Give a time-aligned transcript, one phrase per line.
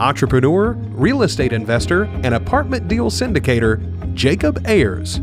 [0.00, 5.20] entrepreneur, real estate investor, and apartment deal syndicator, Jacob Ayers.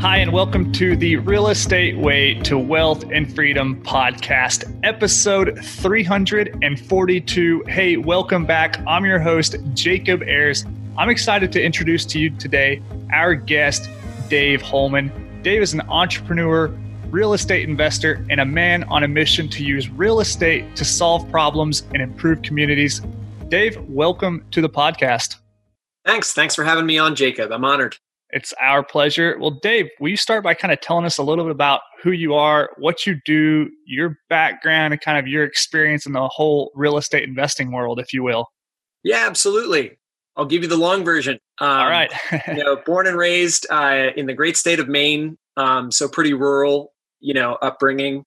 [0.00, 7.64] Hi, and welcome to the Real Estate Way to Wealth and Freedom podcast, episode 342.
[7.68, 8.80] Hey, welcome back.
[8.86, 10.64] I'm your host, Jacob Ayers.
[10.96, 12.80] I'm excited to introduce to you today
[13.12, 13.90] our guest,
[14.28, 15.12] Dave Holman.
[15.42, 16.74] Dave is an entrepreneur,
[17.14, 21.30] real estate investor, and a man on a mission to use real estate to solve
[21.30, 23.00] problems and improve communities.
[23.46, 25.36] Dave, welcome to the podcast.
[26.04, 26.32] Thanks.
[26.32, 27.52] Thanks for having me on, Jacob.
[27.52, 27.96] I'm honored.
[28.30, 29.36] It's our pleasure.
[29.38, 32.10] Well, Dave, will you start by kind of telling us a little bit about who
[32.10, 36.72] you are, what you do, your background, and kind of your experience in the whole
[36.74, 38.48] real estate investing world, if you will?
[39.04, 39.98] Yeah, absolutely.
[40.36, 41.38] I'll give you the long version.
[41.60, 42.12] Um, All right.
[42.48, 46.32] you know, born and raised uh, in the great state of Maine, um, so pretty
[46.32, 46.90] rural
[47.24, 48.22] you know, upbringing.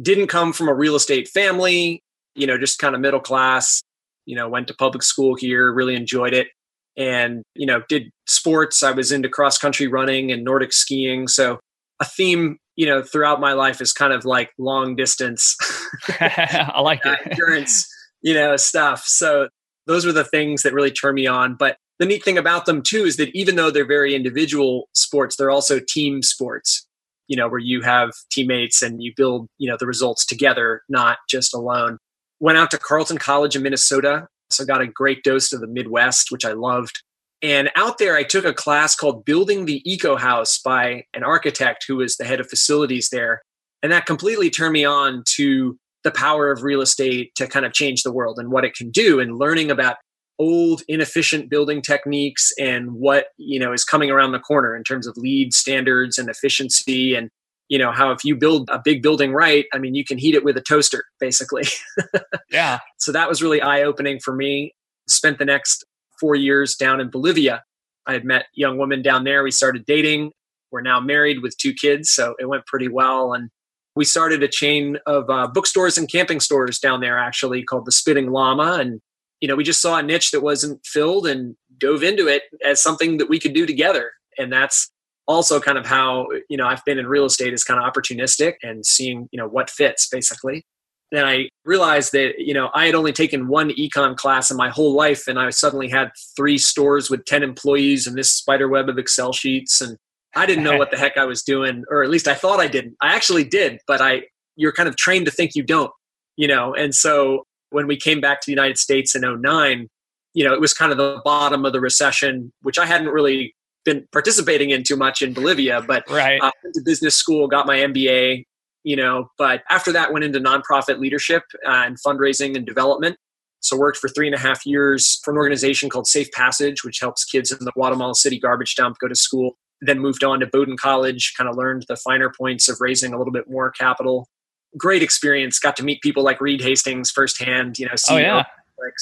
[0.00, 2.02] Didn't come from a real estate family,
[2.34, 3.82] you know, just kind of middle class,
[4.24, 6.48] you know, went to public school here, really enjoyed it.
[6.96, 8.82] And, you know, did sports.
[8.82, 11.28] I was into cross country running and Nordic skiing.
[11.28, 11.60] So
[12.00, 15.56] a theme, you know, throughout my life is kind of like long distance.
[16.08, 17.18] I like it.
[17.30, 17.86] endurance,
[18.22, 19.04] you know, stuff.
[19.04, 19.48] So
[19.86, 21.54] those were the things that really turned me on.
[21.54, 25.36] But the neat thing about them too is that even though they're very individual sports,
[25.36, 26.87] they're also team sports
[27.28, 31.18] you know, where you have teammates and you build, you know, the results together, not
[31.28, 31.98] just alone.
[32.40, 34.26] Went out to Carleton College in Minnesota.
[34.50, 37.02] So got a great dose of the Midwest, which I loved.
[37.42, 41.84] And out there, I took a class called Building the Eco House by an architect
[41.86, 43.42] who was the head of facilities there.
[43.82, 47.72] And that completely turned me on to the power of real estate to kind of
[47.72, 49.96] change the world and what it can do and learning about
[50.38, 55.06] old inefficient building techniques and what you know is coming around the corner in terms
[55.06, 57.30] of LEED standards and efficiency and
[57.68, 60.34] you know how if you build a big building right i mean you can heat
[60.34, 61.64] it with a toaster basically.
[62.50, 62.78] Yeah.
[62.96, 64.74] So that was really eye opening for me.
[65.06, 65.84] Spent the next
[66.20, 67.62] 4 years down in Bolivia.
[68.06, 69.42] I had met young woman down there.
[69.42, 70.32] We started dating.
[70.70, 73.34] We're now married with two kids so it went pretty well.
[73.34, 73.50] And
[73.94, 77.92] we started a chain of uh, bookstores and camping stores down there actually called the
[77.92, 78.78] spitting llama.
[78.80, 79.00] And
[79.40, 82.82] you know, we just saw a niche that wasn't filled and dove into it as
[82.82, 84.10] something that we could do together.
[84.36, 84.90] And that's
[85.26, 88.54] also kind of how, you know, I've been in real estate is kind of opportunistic
[88.62, 90.64] and seeing, you know, what fits basically.
[91.10, 94.68] Then I realized that, you know, I had only taken one econ class in my
[94.70, 98.88] whole life and I suddenly had three stores with 10 employees and this spider web
[98.88, 99.80] of Excel sheets.
[99.80, 99.96] And
[100.34, 102.66] I didn't know what the heck I was doing, or at least I thought I
[102.66, 102.96] didn't.
[103.00, 104.22] I actually did, but I,
[104.56, 105.92] you're kind of trained to think you don't,
[106.36, 109.88] you know, and so when we came back to the United States in 09,
[110.34, 113.54] you know, it was kind of the bottom of the recession, which I hadn't really
[113.84, 116.40] been participating in too much in Bolivia, but right.
[116.40, 118.44] uh, went to business school, got my MBA,
[118.84, 123.16] you know, but after that went into nonprofit leadership uh, and fundraising and development.
[123.60, 127.00] So worked for three and a half years for an organization called Safe Passage, which
[127.00, 129.56] helps kids in the Guatemala City garbage dump go to school.
[129.80, 133.18] Then moved on to Bowdoin College, kind of learned the finer points of raising a
[133.18, 134.28] little bit more capital
[134.76, 135.58] great experience.
[135.58, 138.44] Got to meet people like Reed Hastings firsthand, you know, CEO oh, yeah.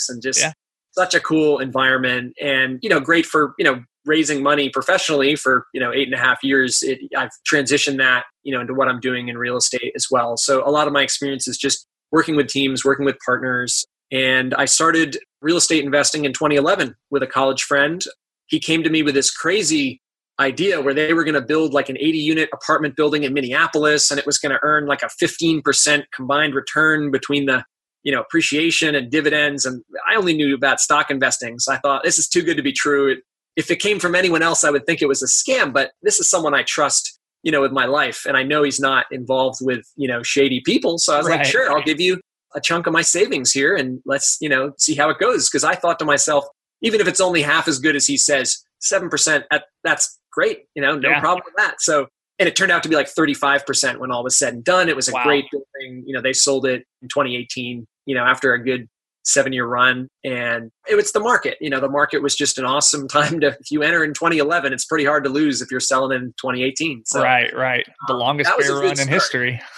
[0.08, 0.52] and just yeah.
[0.92, 2.34] such a cool environment.
[2.40, 6.14] And, you know, great for, you know, raising money professionally for, you know, eight and
[6.14, 6.82] a half years.
[6.82, 10.36] It, I've transitioned that, you know, into what I'm doing in real estate as well.
[10.36, 13.84] So a lot of my experience is just working with teams, working with partners.
[14.12, 18.04] And I started real estate investing in 2011 with a college friend.
[18.46, 20.00] He came to me with this crazy
[20.38, 24.10] idea where they were going to build like an 80 unit apartment building in Minneapolis
[24.10, 27.64] and it was going to earn like a 15% combined return between the
[28.02, 29.64] you know appreciation and dividends.
[29.64, 32.62] And I only knew about stock investing so I thought this is too good to
[32.62, 33.16] be true.
[33.56, 36.20] If it came from anyone else I would think it was a scam but this
[36.20, 39.60] is someone I trust you know with my life and I know he's not involved
[39.62, 40.98] with you know shady people.
[40.98, 41.38] So I was right.
[41.38, 42.20] like sure I'll give you
[42.54, 45.48] a chunk of my savings here and let's you know see how it goes.
[45.48, 46.44] Because I thought to myself
[46.82, 50.64] even if it's only half as good as he says 7% at, that's great.
[50.74, 51.20] You know, no yeah.
[51.20, 51.80] problem with that.
[51.80, 52.06] So,
[52.38, 54.88] and it turned out to be like 35% when all was said and done.
[54.88, 55.24] It was a wow.
[55.24, 56.04] great building.
[56.06, 58.88] You know, they sold it in 2018, you know, after a good
[59.24, 60.08] seven year run.
[60.22, 61.56] And it was the market.
[61.60, 64.72] You know, the market was just an awesome time to, if you enter in 2011,
[64.72, 67.04] it's pretty hard to lose if you're selling in 2018.
[67.06, 67.86] So, right, right.
[68.06, 69.60] The um, longest bear run in history.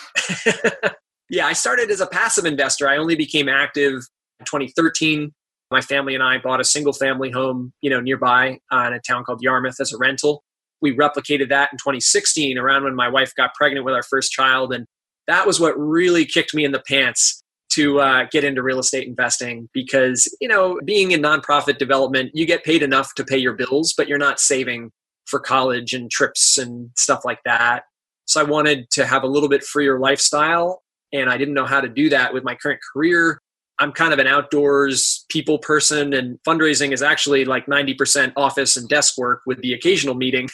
[1.31, 2.88] Yeah, I started as a passive investor.
[2.88, 3.94] I only became active
[4.40, 5.32] in 2013.
[5.70, 9.00] My family and I bought a single family home, you know, nearby uh, in a
[9.00, 10.43] town called Yarmouth as a rental.
[10.80, 14.72] We replicated that in 2016, around when my wife got pregnant with our first child,
[14.72, 14.86] and
[15.26, 19.06] that was what really kicked me in the pants to uh, get into real estate
[19.06, 23.52] investing because you know being in nonprofit development you get paid enough to pay your
[23.52, 24.90] bills but you're not saving
[25.26, 27.84] for college and trips and stuff like that.
[28.25, 30.82] So i wanted to have a little bit freer lifestyle
[31.12, 33.40] and i didn't know how to do that with my current career.
[33.80, 38.88] I'm kind of an outdoors people person and fundraising is actually like 90% office and
[38.88, 40.48] desk work with the occasional meeting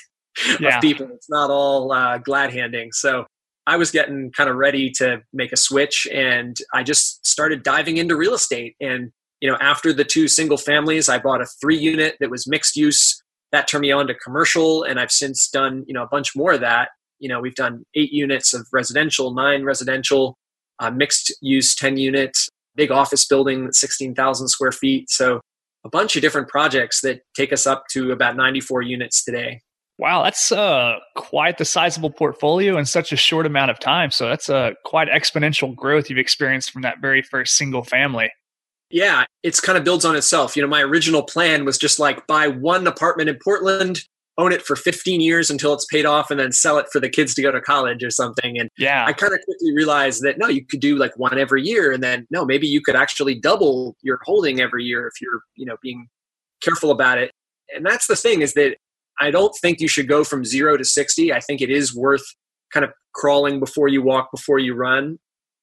[0.60, 0.76] yeah.
[0.76, 3.24] of people it's not all uh, glad handing so
[3.66, 7.96] I was getting kind of ready to make a switch and I just started diving
[7.96, 8.76] into real estate.
[8.80, 9.10] And,
[9.40, 12.76] you know, after the two single families, I bought a three unit that was mixed
[12.76, 13.22] use.
[13.52, 14.82] That turned me on to commercial.
[14.82, 16.90] And I've since done, you know, a bunch more of that.
[17.20, 20.36] You know, we've done eight units of residential, nine residential,
[20.78, 25.08] uh, mixed use 10 units, big office building, 16,000 square feet.
[25.08, 25.40] So
[25.84, 29.60] a bunch of different projects that take us up to about 94 units today.
[29.98, 34.10] Wow, that's uh, quite the sizable portfolio in such a short amount of time.
[34.10, 38.30] So that's a uh, quite exponential growth you've experienced from that very first single family.
[38.90, 40.56] Yeah, it's kind of builds on itself.
[40.56, 44.00] You know, my original plan was just like buy one apartment in Portland,
[44.36, 47.08] own it for 15 years until it's paid off, and then sell it for the
[47.08, 48.58] kids to go to college or something.
[48.58, 51.62] And yeah, I kind of quickly realized that no, you could do like one every
[51.62, 55.42] year, and then no, maybe you could actually double your holding every year if you're,
[55.56, 56.08] you know, being
[56.62, 57.30] careful about it.
[57.74, 58.76] And that's the thing is that
[59.20, 61.32] I don't think you should go from zero to 60.
[61.32, 62.24] I think it is worth
[62.72, 65.18] kind of crawling before you walk, before you run.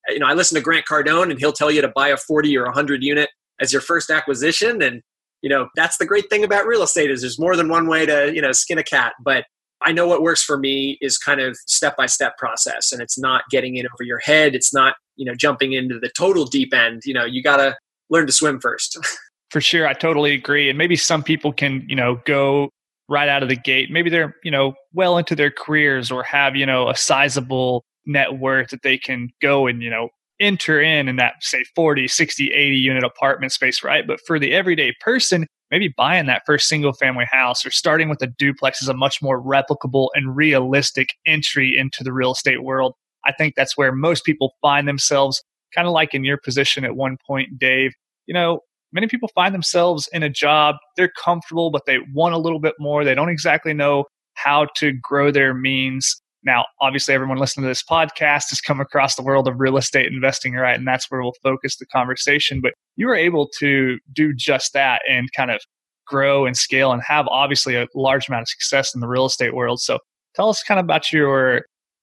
[0.08, 2.58] You know, I listen to Grant Cardone and he'll tell you to buy a 40
[2.58, 4.82] or 100 unit as your first acquisition.
[4.82, 5.02] And,
[5.42, 8.06] you know, that's the great thing about real estate is there's more than one way
[8.06, 9.14] to, you know, skin a cat.
[9.24, 9.46] But
[9.84, 13.20] I know what works for me is kind of step by step process and it's
[13.20, 14.56] not getting in over your head.
[14.56, 17.02] It's not, you know, jumping into the total deep end.
[17.06, 17.76] You know, you got to
[18.10, 18.98] learn to swim first.
[19.52, 19.88] for sure.
[19.88, 20.70] I totally agree.
[20.70, 22.70] And maybe some people can, you know, go
[23.12, 23.92] right out of the gate.
[23.92, 28.40] Maybe they're, you know, well into their careers or have, you know, a sizable net
[28.40, 30.10] worth that they can go and, you know,
[30.40, 34.08] enter in in that say 40, 60, 80 unit apartment space, right?
[34.08, 38.22] But for the everyday person, maybe buying that first single family house or starting with
[38.24, 42.94] a duplex is a much more replicable and realistic entry into the real estate world.
[43.26, 45.44] I think that's where most people find themselves,
[45.76, 47.92] kind of like in your position at one point, Dave.
[48.26, 48.62] You know,
[48.94, 52.76] many people find themselves in a job, they're comfortable, but they want a little bit
[52.80, 53.04] more.
[53.04, 56.22] They don't exactly know how to grow their means.
[56.44, 60.12] Now, obviously, everyone listening to this podcast has come across the world of real estate
[60.12, 60.78] investing, right?
[60.78, 62.62] And that's where we'll focus the conversation.
[62.62, 65.62] But you were able to do just that and kind of
[66.08, 69.54] grow and scale and have obviously a large amount of success in the real estate
[69.56, 69.80] world.
[69.80, 70.00] So
[70.36, 71.62] tell us kind of about your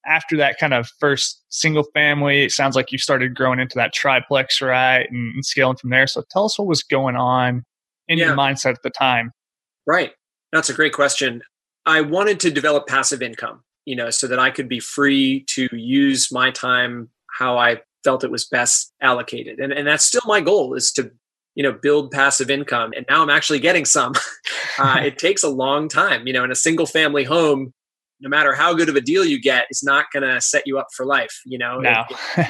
[0.09, 3.93] after that kind of first single family, it sounds like you started growing into that
[3.93, 5.07] triplex, right?
[5.11, 6.07] And, and scaling from there.
[6.07, 7.65] So tell us what was going on
[8.09, 8.27] in yeah.
[8.27, 9.33] your mindset at the time.
[9.87, 10.13] Right.
[10.53, 11.43] That's a great question.
[11.87, 15.69] I wanted to develop passive income, you know, so that I could be free to
[15.73, 19.59] use my time how I felt it was best allocated.
[19.59, 21.11] And, and that's still my goal is to,
[21.55, 22.93] you know, build passive income.
[22.97, 24.15] And now I'm actually getting some.
[24.79, 27.73] uh, it takes a long time, you know, in a single family home,
[28.21, 30.79] no matter how good of a deal you get, it's not going to set you
[30.79, 31.79] up for life, you know?
[31.79, 32.05] No.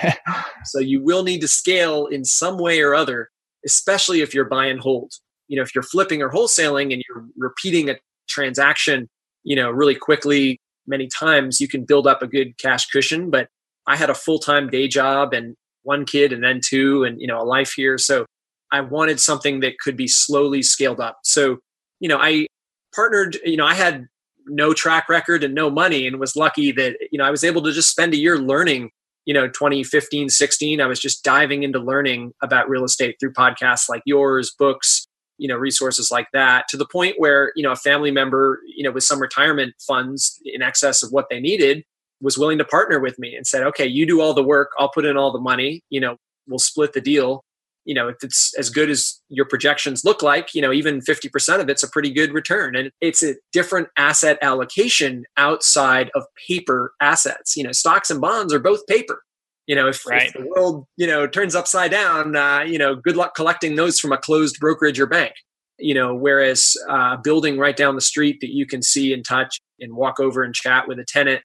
[0.64, 3.30] so you will need to scale in some way or other,
[3.66, 5.12] especially if you're buy and hold.
[5.46, 7.96] You know, if you're flipping or wholesaling and you're repeating a
[8.28, 9.08] transaction,
[9.44, 13.30] you know, really quickly many times, you can build up a good cash cushion.
[13.30, 13.48] But
[13.86, 17.26] I had a full time day job and one kid and then two and, you
[17.26, 17.98] know, a life here.
[17.98, 18.26] So
[18.72, 21.18] I wanted something that could be slowly scaled up.
[21.24, 21.58] So,
[22.00, 22.46] you know, I
[22.94, 24.06] partnered, you know, I had
[24.48, 27.62] no track record and no money and was lucky that you know i was able
[27.62, 28.90] to just spend a year learning
[29.24, 33.88] you know 2015 16 i was just diving into learning about real estate through podcasts
[33.88, 35.06] like yours books
[35.38, 38.82] you know resources like that to the point where you know a family member you
[38.82, 41.84] know with some retirement funds in excess of what they needed
[42.20, 44.70] was willing to partner with me and said okay you do all the work.
[44.78, 45.82] I'll put in all the money.
[45.88, 47.44] You know we'll split the deal
[47.88, 51.60] you know if it's as good as your projections look like you know even 50%
[51.60, 52.76] of it's a pretty good return.
[52.76, 57.56] And it's a different asset allocation outside of paper assets.
[57.56, 59.22] You know stocks and bonds are both paper.
[59.66, 60.28] You know if, right.
[60.28, 63.98] if the world you know turns upside down uh, you know good luck collecting those
[63.98, 65.32] from a closed brokerage or bank.
[65.78, 69.60] You know whereas uh, building right down the street that you can see and touch
[69.80, 71.42] and walk over and chat with a tenant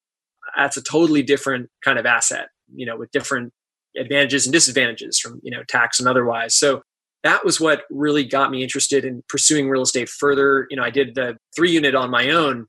[0.58, 3.54] that's a totally different kind of asset you know with different
[3.98, 6.82] advantages and disadvantages from you know tax and otherwise so
[7.24, 10.90] that was what really got me interested in pursuing real estate further you know i
[10.90, 12.66] did the three unit on my own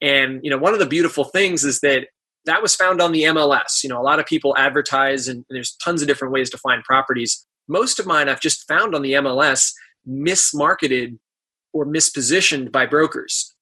[0.00, 2.06] and you know one of the beautiful things is that
[2.46, 3.82] that was found on the MLS.
[3.82, 6.82] You know, a lot of people advertise, and there's tons of different ways to find
[6.84, 7.44] properties.
[7.68, 9.72] Most of mine I've just found on the MLS
[10.08, 11.18] mismarketed
[11.72, 13.54] or mispositioned by brokers.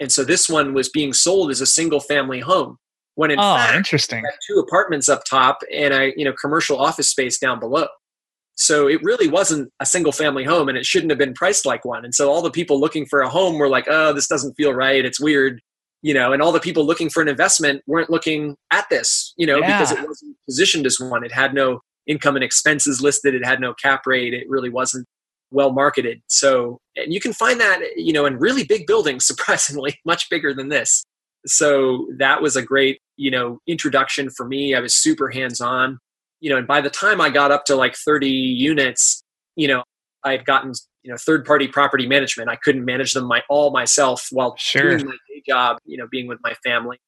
[0.00, 2.78] And so this one was being sold as a single family home.
[3.14, 4.24] When in oh, fact, interesting.
[4.46, 7.86] two apartments up top and a you know commercial office space down below.
[8.54, 11.84] So it really wasn't a single family home and it shouldn't have been priced like
[11.84, 12.04] one.
[12.04, 14.74] And so all the people looking for a home were like, oh, this doesn't feel
[14.74, 15.04] right.
[15.04, 15.60] It's weird.
[16.02, 19.46] You know, and all the people looking for an investment weren't looking at this, you
[19.46, 19.78] know, yeah.
[19.78, 21.24] because it wasn't positioned as one.
[21.24, 23.34] It had no income and expenses listed.
[23.34, 24.34] It had no cap rate.
[24.34, 25.06] It really wasn't
[25.52, 26.20] well marketed.
[26.26, 30.52] So, and you can find that, you know, in really big buildings, surprisingly, much bigger
[30.52, 31.04] than this.
[31.46, 34.74] So that was a great, you know, introduction for me.
[34.74, 35.98] I was super hands on
[36.42, 39.22] you know, and by the time I got up to like 30 units,
[39.54, 39.84] you know,
[40.24, 40.72] I had gotten,
[41.04, 42.50] you know, third party property management.
[42.50, 44.98] I couldn't manage them my all myself while sure.
[44.98, 46.98] doing my day job, you know, being with my family.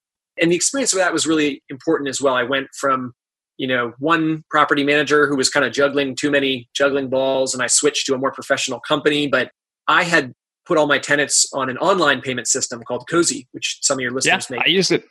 [0.40, 2.35] And the experience of that was really important as well.
[2.35, 3.12] I went from,
[3.56, 7.62] you know, one property manager who was kind of juggling too many juggling balls and
[7.62, 9.50] I switched to a more professional company, but
[9.88, 10.33] I had
[10.64, 14.12] put all my tenants on an online payment system called Cozy, which some of your
[14.12, 15.04] listeners yeah, may I use it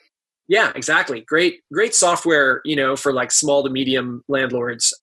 [0.48, 1.22] yeah, exactly.
[1.22, 4.94] Great, great software, you know, for like small to medium landlords.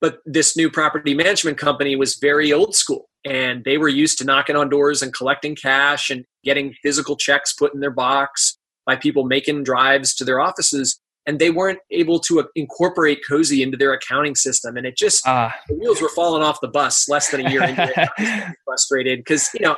[0.00, 4.24] But this new property management company was very old school and they were used to
[4.24, 8.94] knocking on doors and collecting cash and getting physical checks put in their box by
[8.94, 11.00] people making drives to their offices.
[11.26, 14.76] And they weren't able to incorporate Cozy into their accounting system.
[14.76, 17.64] And it just, uh, the wheels were falling off the bus less than a year
[17.64, 18.56] into it.
[18.64, 19.76] frustrated because, you know,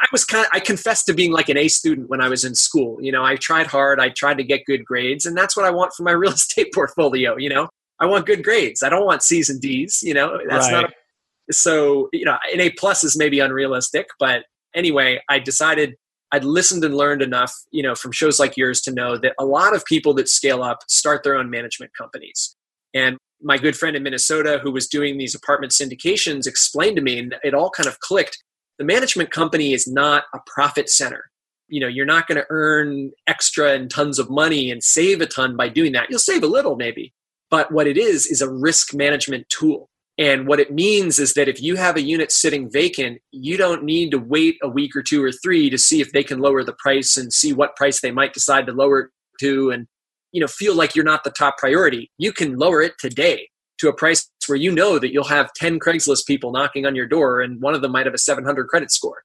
[0.00, 2.44] I was kind of, I confessed to being like an A student when I was
[2.44, 2.98] in school.
[3.02, 5.70] You know, I tried hard, I tried to get good grades, and that's what I
[5.70, 7.36] want for my real estate portfolio.
[7.36, 8.82] You know, I want good grades.
[8.82, 10.02] I don't want C's and D's.
[10.02, 10.82] You know, that's right.
[10.82, 10.90] not.
[10.90, 15.94] A, so you know, an A plus is maybe unrealistic, but anyway, I decided
[16.32, 19.44] I'd listened and learned enough, you know, from shows like yours to know that a
[19.44, 22.56] lot of people that scale up start their own management companies.
[22.94, 27.18] And my good friend in Minnesota who was doing these apartment syndications explained to me,
[27.18, 28.42] and it all kind of clicked
[28.80, 31.30] the management company is not a profit center.
[31.68, 35.26] You know you're not going to earn extra and tons of money and save a
[35.26, 36.08] ton by doing that.
[36.08, 37.12] You'll save a little maybe.
[37.50, 39.90] But what it is is a risk management tool.
[40.16, 43.84] And what it means is that if you have a unit sitting vacant you don't
[43.84, 46.64] need to wait a week or two or three to see if they can lower
[46.64, 49.10] the price and see what price they might decide to lower it
[49.40, 49.88] to and
[50.32, 52.10] you know feel like you're not the top priority.
[52.16, 55.78] You can lower it today to a price where you know that you'll have 10
[55.78, 58.90] Craigslist people knocking on your door and one of them might have a 700 credit
[58.90, 59.22] score.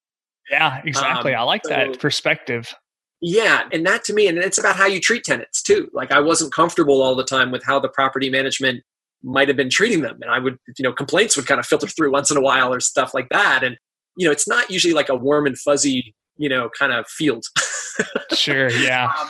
[0.50, 1.34] Yeah, exactly.
[1.34, 2.74] Um, I like so, that perspective.
[3.22, 5.90] Yeah, and that to me, and it's about how you treat tenants too.
[5.94, 8.84] Like I wasn't comfortable all the time with how the property management
[9.24, 11.88] might have been treating them, and I would, you know, complaints would kind of filter
[11.88, 13.64] through once in a while or stuff like that.
[13.64, 13.78] And
[14.18, 17.46] you know, it's not usually like a warm and fuzzy, you know, kind of field.
[18.34, 18.70] sure.
[18.70, 19.12] Yeah.
[19.20, 19.30] Um,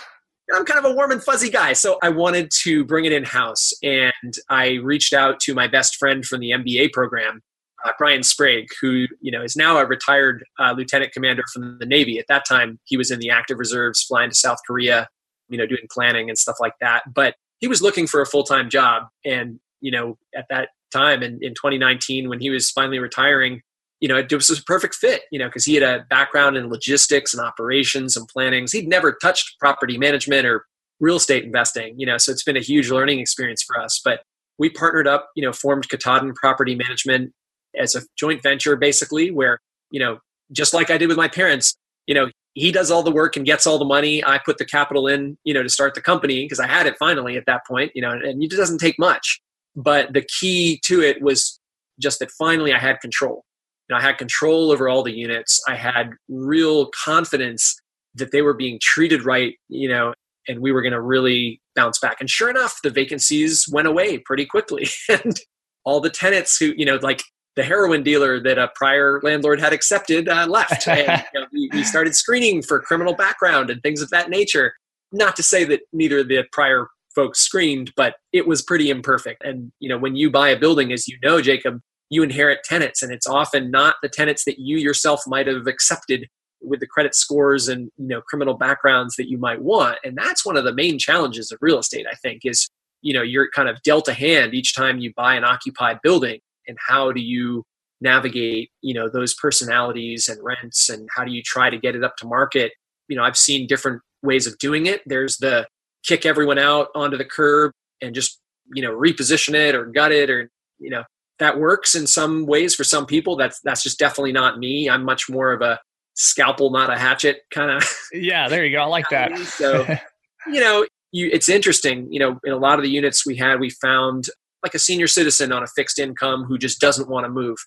[0.53, 3.23] I'm kind of a warm and fuzzy guy, so I wanted to bring it in
[3.23, 3.73] house.
[3.81, 7.41] And I reached out to my best friend from the MBA program,
[7.83, 11.85] uh, Brian Sprague, who you know is now a retired uh, lieutenant commander from the
[11.85, 12.19] Navy.
[12.19, 15.07] At that time, he was in the active reserves, flying to South Korea,
[15.49, 17.03] you know, doing planning and stuff like that.
[17.11, 21.23] But he was looking for a full time job, and you know, at that time
[21.23, 23.61] in, in 2019, when he was finally retiring,
[24.05, 26.69] you know, it was a perfect fit, you know, because he had a background in
[26.69, 28.71] logistics and operations and plannings.
[28.71, 30.63] He'd never touched property management or
[30.99, 33.99] real estate investing, you know, so it's been a huge learning experience for us.
[34.05, 34.21] But
[34.59, 37.33] we partnered up, you know, formed Katahdin Property Management
[37.75, 39.57] as a joint venture, basically, where,
[39.89, 40.19] you know,
[40.51, 43.43] just like I did with my parents, you know, he does all the work and
[43.43, 44.23] gets all the money.
[44.23, 46.95] I put the capital in, you know, to start the company because I had it
[46.99, 49.41] finally at that point, you know, and it doesn't take much.
[49.75, 51.59] But the key to it was
[51.99, 53.43] just that finally I had control
[53.89, 55.61] know, I had control over all the units.
[55.67, 57.75] I had real confidence
[58.15, 60.13] that they were being treated right, you know,
[60.47, 62.17] and we were going to really bounce back.
[62.19, 64.87] And sure enough, the vacancies went away pretty quickly.
[65.09, 65.39] and
[65.83, 67.23] all the tenants who, you know, like
[67.55, 70.87] the heroin dealer that a prior landlord had accepted uh, left.
[70.87, 74.73] and you know, we, we started screening for criminal background and things of that nature.
[75.11, 79.43] Not to say that neither of the prior folks screened, but it was pretty imperfect.
[79.43, 83.01] And, you know, when you buy a building, as you know, Jacob, you inherit tenants
[83.01, 86.27] and it's often not the tenants that you yourself might have accepted
[86.61, 89.97] with the credit scores and you know criminal backgrounds that you might want.
[90.03, 92.69] And that's one of the main challenges of real estate i think is
[93.01, 96.39] you know you're kind of dealt a hand each time you buy an occupied building.
[96.67, 97.63] And how do you
[98.01, 102.03] navigate you know those personalities and rents and how do you try to get it
[102.03, 102.73] up to market?
[103.07, 105.01] You know i've seen different ways of doing it.
[105.05, 105.67] There's the
[106.03, 107.71] kick everyone out onto the curb
[108.01, 108.39] and just
[108.73, 111.03] you know reposition it or gut it or you know
[111.39, 113.35] that works in some ways for some people.
[113.35, 114.89] That's that's just definitely not me.
[114.89, 115.79] I'm much more of a
[116.15, 117.83] scalpel, not a hatchet kind of.
[118.13, 118.81] Yeah, there you go.
[118.81, 119.37] I like that.
[119.39, 119.85] so,
[120.47, 122.07] you know, you, it's interesting.
[122.11, 124.29] You know, in a lot of the units we had, we found
[124.63, 127.57] like a senior citizen on a fixed income who just doesn't want to move.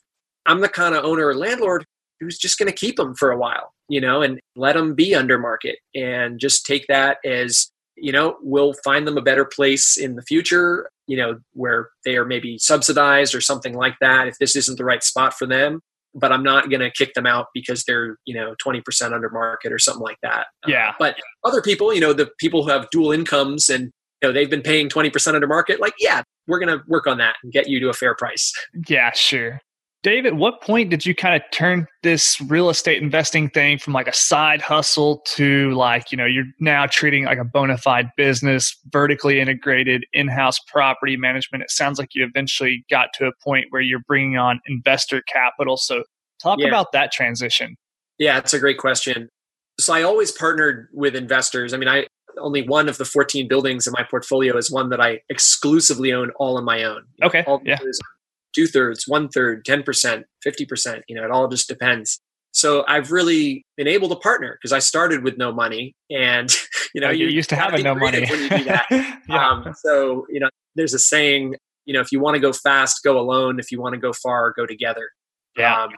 [0.47, 1.85] I'm the kind of owner or landlord
[2.21, 5.15] who's just going to keep them for a while, you know, and let them be
[5.15, 9.97] under market and just take that as, you know, we'll find them a better place
[9.97, 14.39] in the future, you know, where they are maybe subsidized or something like that if
[14.39, 15.81] this isn't the right spot for them.
[16.15, 19.73] But I'm not going to kick them out because they're, you know, 20% under market
[19.73, 20.47] or something like that.
[20.67, 20.91] Yeah.
[20.91, 24.33] Uh, but other people, you know, the people who have dual incomes and, you know,
[24.33, 27.53] they've been paying 20% under market, like, yeah, we're going to work on that and
[27.53, 28.53] get you to a fair price.
[28.89, 29.61] Yeah, sure.
[30.05, 33.93] Dave, at what point did you kind of turn this real estate investing thing from
[33.93, 38.11] like a side hustle to like, you know, you're now treating like a bona fide
[38.17, 41.65] business, vertically integrated in house property management?
[41.65, 45.77] It sounds like you eventually got to a point where you're bringing on investor capital.
[45.77, 46.05] So,
[46.41, 46.69] talk yeah.
[46.69, 47.75] about that transition.
[48.19, 49.29] Yeah, it's a great question.
[49.81, 51.75] So, I always partnered with investors.
[51.75, 52.07] I mean, I
[52.41, 56.31] only one of the 14 buildings in my portfolio is one that I exclusively own
[56.37, 57.03] all on my own.
[57.21, 57.43] Okay.
[57.49, 57.79] All yeah
[58.55, 61.03] two thirds, one third, 10%, 50%.
[61.09, 62.21] You know, it all just depends.
[62.53, 66.51] So I've really been able to partner because I started with no money and,
[66.95, 68.27] you know, oh, you used to having no money.
[68.29, 68.87] when you do that.
[68.91, 69.51] yeah.
[69.51, 73.03] um, so, you know, there's a saying, you know, if you want to go fast,
[73.03, 73.59] go alone.
[73.59, 75.09] If you want to go far, go together.
[75.57, 75.85] Yeah.
[75.85, 75.91] Um,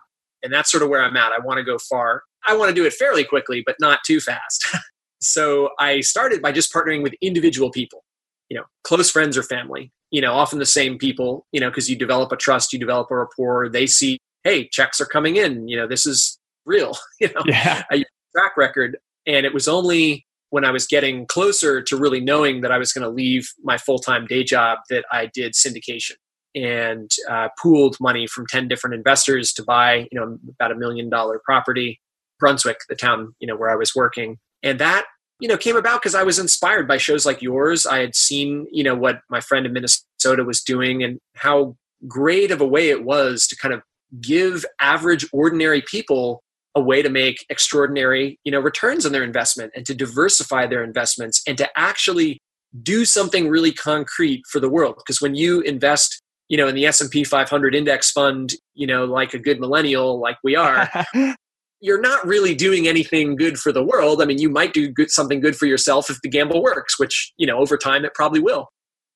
[0.43, 1.33] and that's sort of where I'm at.
[1.33, 2.23] I want to go far.
[2.47, 4.67] I want to do it fairly quickly, but not too fast.
[5.21, 8.05] so I started by just partnering with individual people,
[8.51, 11.89] you know, close friends or family you know, often the same people, you know, because
[11.89, 13.69] you develop a trust, you develop a rapport.
[13.69, 15.69] They see, hey, checks are coming in.
[15.69, 16.97] You know, this is real.
[17.21, 17.85] You know, yeah.
[17.93, 18.05] a
[18.35, 18.97] track record.
[19.27, 22.93] And it was only when I was getting closer to really knowing that I was
[22.93, 26.17] going to leave my full time day job that I did syndication
[26.55, 31.09] and uh, pooled money from 10 different investors to buy, you know, about a million
[31.09, 32.01] dollar property,
[32.41, 34.39] Brunswick, the town, you know, where I was working.
[34.63, 35.05] And that
[35.41, 37.87] you know came about because I was inspired by shows like yours.
[37.87, 42.51] I had seen you know what my friend in Minnesota was doing and how great
[42.51, 43.83] of a way it was to kind of
[44.21, 46.43] give average ordinary people
[46.75, 50.85] a way to make extraordinary you know returns on their investment and to diversify their
[50.85, 52.41] investments and to actually
[52.83, 56.87] do something really concrete for the world because when you invest you know in the
[56.87, 60.89] S&P 500 index fund you know like a good millennial like we are
[61.81, 64.21] you're not really doing anything good for the world.
[64.21, 67.33] I mean, you might do good, something good for yourself if the gamble works, which,
[67.37, 68.69] you know, over time it probably will.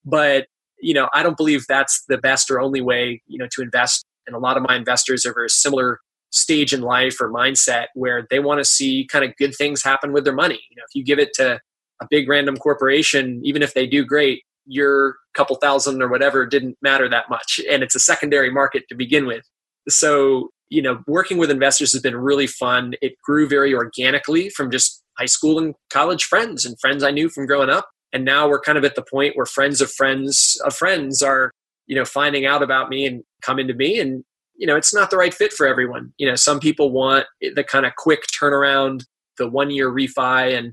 [0.04, 0.46] But,
[0.80, 4.04] you know, I don't believe that's the best or only way, you know, to invest.
[4.26, 6.00] And a lot of my investors are very similar
[6.30, 10.12] stage in life or mindset where they want to see kind of good things happen
[10.12, 10.60] with their money.
[10.70, 11.60] You know, if you give it to
[12.02, 16.76] a big random corporation, even if they do great, your couple thousand or whatever didn't
[16.80, 17.60] matter that much.
[17.70, 19.44] And it's a secondary market to begin with.
[19.88, 22.94] So you know, working with investors has been really fun.
[23.02, 27.28] It grew very organically from just high school and college friends and friends I knew
[27.28, 27.88] from growing up.
[28.12, 31.50] And now we're kind of at the point where friends of friends of friends are,
[31.86, 33.98] you know, finding out about me and coming to me.
[33.98, 34.24] And,
[34.56, 36.12] you know, it's not the right fit for everyone.
[36.16, 39.04] You know, some people want the kind of quick turnaround,
[39.36, 40.56] the one year refi.
[40.56, 40.72] And,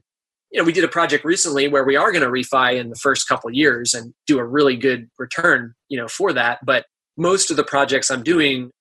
[0.52, 2.96] you know, we did a project recently where we are going to refi in the
[2.96, 6.60] first couple years and do a really good return, you know, for that.
[6.64, 6.86] But
[7.18, 8.72] most of the projects I'm doing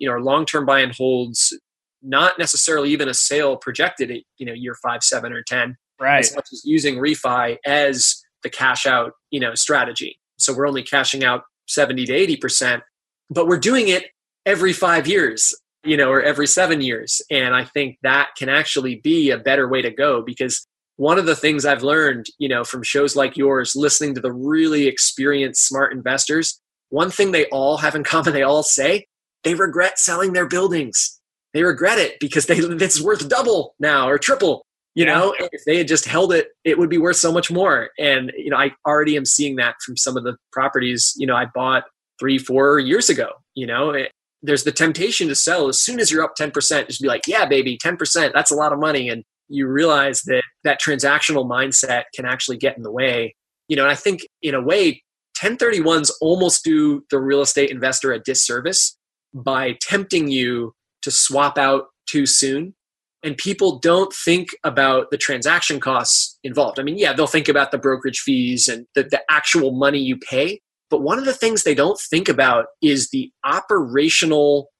[0.00, 1.56] you know, our long-term buy and holds,
[2.02, 5.76] not necessarily even a sale projected at, you know, year five, seven, or 10.
[6.00, 6.18] Right.
[6.18, 10.18] As much as using refi as the cash out, you know, strategy.
[10.38, 12.80] So we're only cashing out 70 to 80%,
[13.28, 14.06] but we're doing it
[14.46, 17.20] every five years, you know, or every seven years.
[17.30, 21.26] And I think that can actually be a better way to go because one of
[21.26, 25.66] the things I've learned, you know, from shows like yours, listening to the really experienced,
[25.66, 26.58] smart investors,
[26.88, 29.06] one thing they all have in common, they all say,
[29.44, 31.18] they regret selling their buildings.
[31.54, 34.64] They regret it because they it's worth double now or triple.
[34.94, 35.14] You yeah.
[35.14, 37.90] know, if they had just held it, it would be worth so much more.
[37.98, 41.36] And you know, I already am seeing that from some of the properties you know
[41.36, 41.84] I bought
[42.18, 43.30] three, four years ago.
[43.54, 46.86] You know, it, there's the temptation to sell as soon as you're up 10%.
[46.86, 48.32] Just be like, yeah, baby, 10%.
[48.32, 52.76] That's a lot of money, and you realize that that transactional mindset can actually get
[52.76, 53.34] in the way.
[53.68, 55.02] You know, and I think in a way,
[55.38, 58.96] 1031s almost do the real estate investor a disservice
[59.34, 62.74] by tempting you to swap out too soon.
[63.22, 66.80] And people don't think about the transaction costs involved.
[66.80, 70.16] I mean, yeah, they'll think about the brokerage fees and the, the actual money you
[70.16, 70.60] pay.
[70.88, 74.70] But one of the things they don't think about is the operational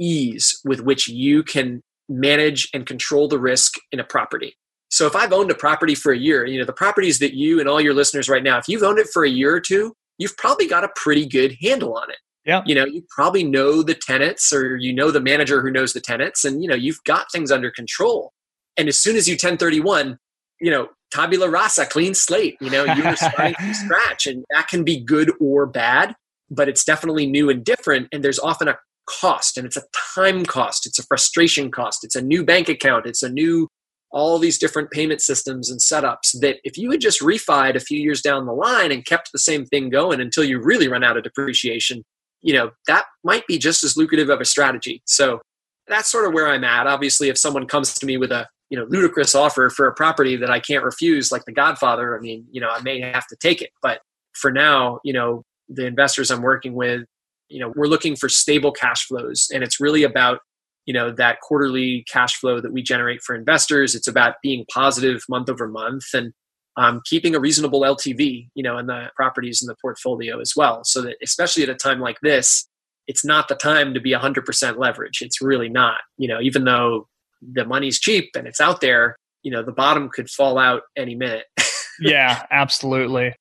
[0.00, 4.54] ease with which you can manage and control the risk in a property.
[4.90, 7.60] So if I've owned a property for a year, you know, the properties that you
[7.60, 9.92] and all your listeners right now, if you've owned it for a year or two,
[10.16, 12.16] you've probably got a pretty good handle on it.
[12.48, 12.62] Yeah.
[12.64, 16.00] You know, you probably know the tenants or you know the manager who knows the
[16.00, 18.32] tenants and you know, you've got things under control.
[18.78, 20.18] And as soon as you 1031,
[20.60, 22.56] you know, tabula rasa, clean slate.
[22.60, 26.14] You know, you were starting from scratch, and that can be good or bad,
[26.50, 28.08] but it's definitely new and different.
[28.12, 29.82] And there's often a cost, and it's a
[30.14, 33.68] time cost, it's a frustration cost, it's a new bank account, it's a new
[34.10, 38.00] all these different payment systems and setups that if you had just refied a few
[38.00, 41.18] years down the line and kept the same thing going until you really run out
[41.18, 42.02] of depreciation,
[42.42, 45.02] you know, that might be just as lucrative of a strategy.
[45.06, 45.40] So
[45.88, 46.86] that's sort of where I'm at.
[46.86, 50.36] Obviously, if someone comes to me with a you know ludicrous offer for a property
[50.36, 53.36] that I can't refuse, like The Godfather, I mean, you know, I may have to
[53.36, 53.70] take it.
[53.82, 54.00] But
[54.34, 57.02] for now, you know, the investors I'm working with,
[57.48, 60.40] you know, we're looking for stable cash flows, and it's really about
[60.86, 63.94] you know that quarterly cash flow that we generate for investors.
[63.94, 66.32] It's about being positive month over month and
[66.78, 70.82] um, keeping a reasonable LTV, you know, in the properties in the portfolio as well.
[70.84, 72.68] So that especially at a time like this,
[73.08, 75.20] it's not the time to be 100% leverage.
[75.20, 75.98] It's really not.
[76.18, 77.08] You know, even though
[77.42, 81.16] the money's cheap and it's out there, you know, the bottom could fall out any
[81.16, 81.46] minute.
[82.00, 83.34] yeah, absolutely.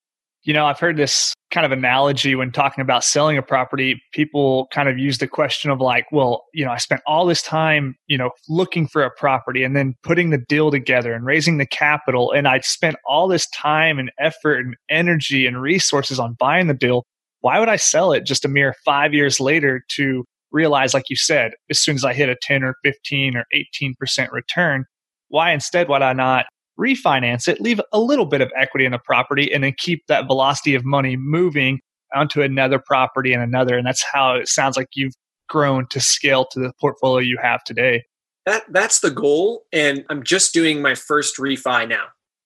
[0.48, 4.02] You know, I've heard this kind of analogy when talking about selling a property.
[4.14, 7.42] People kind of use the question of like, well, you know, I spent all this
[7.42, 11.58] time, you know, looking for a property and then putting the deal together and raising
[11.58, 12.32] the capital.
[12.32, 16.74] And I spent all this time and effort and energy and resources on buying the
[16.74, 17.04] deal
[17.42, 21.16] why would I sell it just a mere five years later to realize, like you
[21.16, 23.46] said, as soon as I hit a 10 or 15 or
[23.82, 24.86] 18% return,
[25.30, 26.46] why instead would I not
[26.80, 30.28] refinance it, leave a little bit of equity in the property, and then keep that
[30.28, 31.80] velocity of money moving
[32.16, 33.78] onto another property and another?
[33.78, 35.14] And that's how it sounds like you've
[35.50, 38.04] grown to scale to the portfolio you have today.
[38.46, 42.06] That that's the goal, and I'm just doing my first refi now.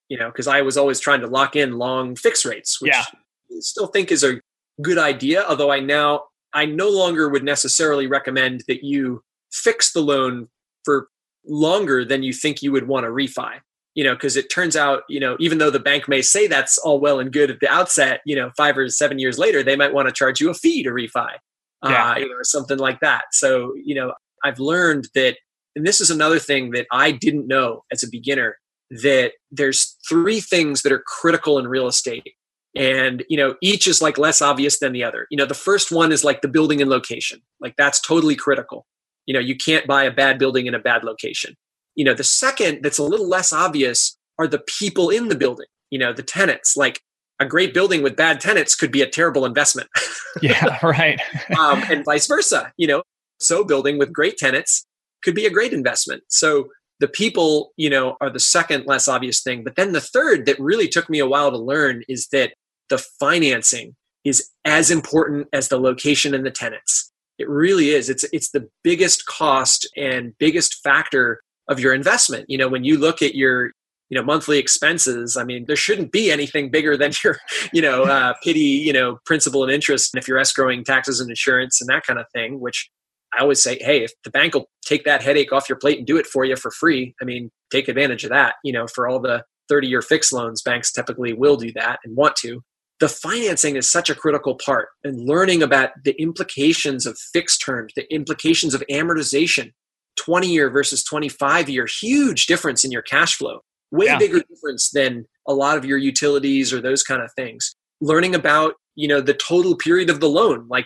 [0.09, 3.03] You know, because I was always trying to lock in long fixed rates, which yeah.
[3.49, 4.41] I still think is a
[4.81, 5.45] good idea.
[5.47, 10.47] Although I now I no longer would necessarily recommend that you fix the loan
[10.83, 11.07] for
[11.45, 13.59] longer than you think you would want to refi.
[13.95, 16.77] You know, because it turns out, you know, even though the bank may say that's
[16.77, 19.75] all well and good at the outset, you know, five or seven years later, they
[19.75, 21.35] might want to charge you a fee to refi,
[21.83, 22.11] yeah.
[22.11, 23.25] uh, you know, or something like that.
[23.33, 24.13] So, you know,
[24.45, 25.37] I've learned that,
[25.75, 28.57] and this is another thing that I didn't know as a beginner,
[28.91, 32.33] that there's three things that are critical in real estate.
[32.73, 35.27] And you know each is like less obvious than the other.
[35.29, 37.41] You know the first one is like the building and location.
[37.59, 38.85] Like that's totally critical.
[39.25, 41.57] You know you can't buy a bad building in a bad location
[42.01, 45.67] you know the second that's a little less obvious are the people in the building
[45.91, 46.75] you know the tenants.
[46.75, 46.99] Like
[47.39, 49.87] a great building with bad tenants could be a terrible investment.
[50.41, 51.21] Yeah right.
[51.59, 53.03] Um, and vice versa you know
[53.39, 54.83] so building with great tenants
[55.23, 56.23] could be a great investment.
[56.29, 59.63] So the people you know are the second less obvious thing.
[59.63, 62.53] But then the third that really took me a while to learn is that
[62.89, 67.11] the financing is as important as the location and the tenants.
[67.37, 68.09] It really is.
[68.09, 72.45] It's it's the biggest cost and biggest factor of your investment.
[72.47, 73.71] You know, when you look at your
[74.09, 77.37] you know monthly expenses i mean there shouldn't be anything bigger than your
[77.71, 81.29] you know uh, PITI you know principal and interest and if you're escrowing taxes and
[81.29, 82.89] insurance and that kind of thing which
[83.33, 86.05] i always say hey if the bank will take that headache off your plate and
[86.05, 89.07] do it for you for free i mean take advantage of that you know for
[89.07, 92.61] all the 30 year fixed loans banks typically will do that and want to
[93.01, 97.91] the financing is such a critical part and learning about the implications of fixed terms,
[97.95, 99.73] the implications of amortization,
[100.17, 103.59] 20 year versus 25 year, huge difference in your cash flow.
[103.91, 104.17] Way yeah.
[104.17, 107.75] bigger difference than a lot of your utilities or those kind of things.
[107.99, 110.85] Learning about, you know, the total period of the loan, like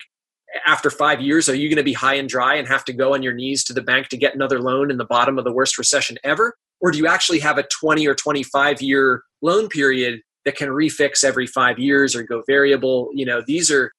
[0.65, 3.13] after five years, are you going to be high and dry and have to go
[3.13, 5.51] on your knees to the bank to get another loan in the bottom of the
[5.51, 6.55] worst recession ever?
[6.81, 11.23] Or do you actually have a 20 or 25 year loan period that can refix
[11.23, 13.09] every five years or go variable.
[13.13, 13.91] You know, these are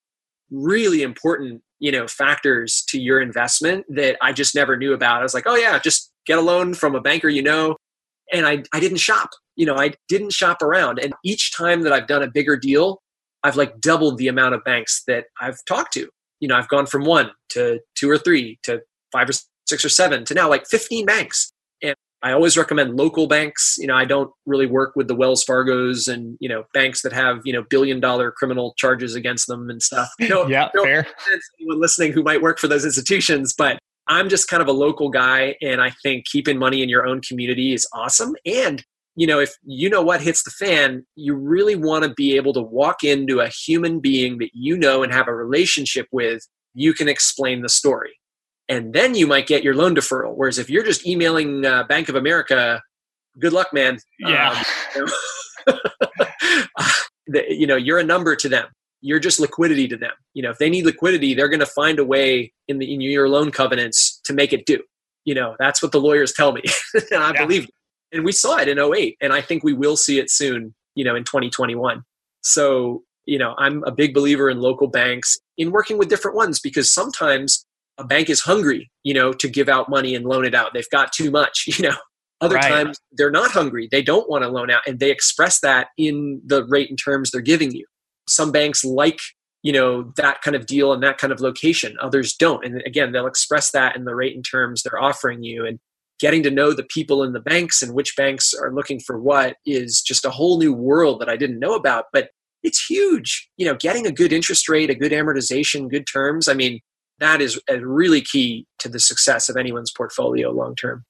[0.50, 5.20] really important, you know, factors to your investment that I just never knew about.
[5.20, 7.76] I was like, oh yeah, just get a loan from a banker you know.
[8.32, 9.30] And I, I didn't shop.
[9.54, 10.98] You know, I didn't shop around.
[10.98, 13.00] And each time that I've done a bigger deal,
[13.44, 16.08] I've like doubled the amount of banks that I've talked to.
[16.40, 18.80] You know, I've gone from one to two or three to
[19.12, 19.32] five or
[19.66, 21.52] six or seven to now like 15 banks.
[22.22, 23.76] I always recommend local banks.
[23.78, 27.12] You know, I don't really work with the Wells Fargo's and you know banks that
[27.12, 30.08] have you know billion dollar criminal charges against them and stuff.
[30.20, 31.06] No, yeah, no fair.
[31.60, 35.08] Anyone listening who might work for those institutions, but I'm just kind of a local
[35.08, 38.34] guy, and I think keeping money in your own community is awesome.
[38.44, 42.36] And you know, if you know what hits the fan, you really want to be
[42.36, 46.42] able to walk into a human being that you know and have a relationship with.
[46.74, 48.18] You can explain the story
[48.68, 50.34] and then you might get your loan deferral.
[50.34, 52.82] Whereas if you're just emailing uh, Bank of America,
[53.38, 53.98] good luck, man.
[54.18, 54.50] Yeah.
[54.50, 55.08] Um,
[55.66, 55.74] you,
[57.28, 58.66] know, you know, you're a number to them.
[59.00, 60.12] You're just liquidity to them.
[60.34, 63.00] You know, if they need liquidity, they're going to find a way in the in
[63.00, 64.82] your loan covenants to make it do.
[65.24, 66.62] You know, that's what the lawyers tell me,
[66.94, 67.44] and I yeah.
[67.44, 67.68] believe.
[68.12, 71.04] And we saw it in 08, and I think we will see it soon, you
[71.04, 72.02] know, in 2021.
[72.40, 76.60] So, you know, I'm a big believer in local banks in working with different ones
[76.60, 77.65] because sometimes
[77.98, 80.74] a bank is hungry, you know, to give out money and loan it out.
[80.74, 81.96] They've got too much, you know.
[82.42, 82.68] Other right.
[82.68, 83.88] times they're not hungry.
[83.90, 87.30] They don't want to loan out and they express that in the rate and terms
[87.30, 87.86] they're giving you.
[88.28, 89.20] Some banks like,
[89.62, 91.96] you know, that kind of deal and that kind of location.
[91.98, 92.62] Others don't.
[92.62, 95.64] And again, they'll express that in the rate and terms they're offering you.
[95.64, 95.78] And
[96.18, 99.56] getting to know the people in the banks and which banks are looking for what
[99.64, 102.06] is just a whole new world that I didn't know about.
[102.12, 102.30] But
[102.62, 103.48] it's huge.
[103.56, 106.48] You know, getting a good interest rate, a good amortization, good terms.
[106.48, 106.80] I mean,
[107.18, 111.04] that is really key to the success of anyone's portfolio long term.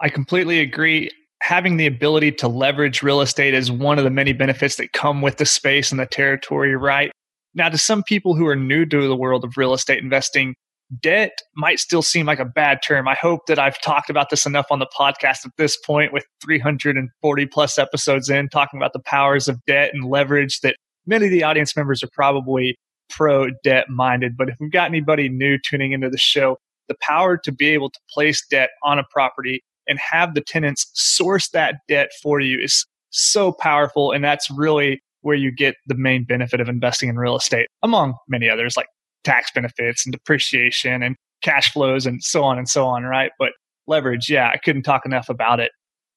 [0.00, 1.10] I completely agree.
[1.42, 5.22] Having the ability to leverage real estate is one of the many benefits that come
[5.22, 7.12] with the space and the territory, right?
[7.54, 10.54] Now, to some people who are new to the world of real estate investing,
[11.00, 13.06] debt might still seem like a bad term.
[13.06, 16.24] I hope that I've talked about this enough on the podcast at this point with
[16.42, 21.30] 340 plus episodes in talking about the powers of debt and leverage that many of
[21.30, 22.76] the audience members are probably
[23.16, 24.36] pro debt minded.
[24.36, 27.90] But if we've got anybody new tuning into the show, the power to be able
[27.90, 32.58] to place debt on a property and have the tenants source that debt for you
[32.60, 34.12] is so powerful.
[34.12, 38.14] And that's really where you get the main benefit of investing in real estate, among
[38.28, 38.86] many others like
[39.24, 43.32] tax benefits and depreciation and cash flows and so on and so on, right?
[43.38, 43.52] But
[43.86, 45.72] leverage, yeah, I couldn't talk enough about it.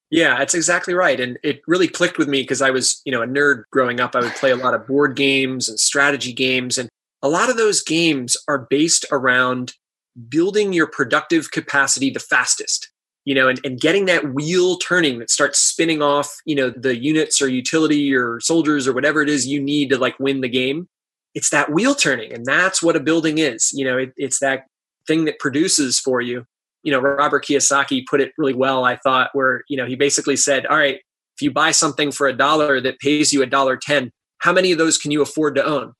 [0.10, 1.20] Yeah, that's exactly right.
[1.20, 4.15] And it really clicked with me because I was, you know, a nerd growing up.
[4.15, 6.78] I would play a lot of board games and strategy games.
[6.78, 6.88] And
[7.22, 9.74] a lot of those games are based around
[10.30, 12.89] building your productive capacity the fastest,
[13.26, 16.98] you know, and, and getting that wheel turning that starts spinning off, you know, the
[16.98, 20.50] units or utility or soldiers or whatever it is you need to like win the
[20.50, 20.88] game.
[21.36, 22.32] It's that wheel turning.
[22.32, 23.72] And that's what a building is.
[23.74, 24.67] You know, it, it's that
[25.06, 26.46] thing that produces for you
[26.84, 30.36] you know, Robert Kiyosaki put it really well, I thought, where, you know, he basically
[30.36, 30.96] said, all right,
[31.36, 34.72] if you buy something for a dollar that pays you a dollar 10, how many
[34.72, 35.94] of those can you afford to own?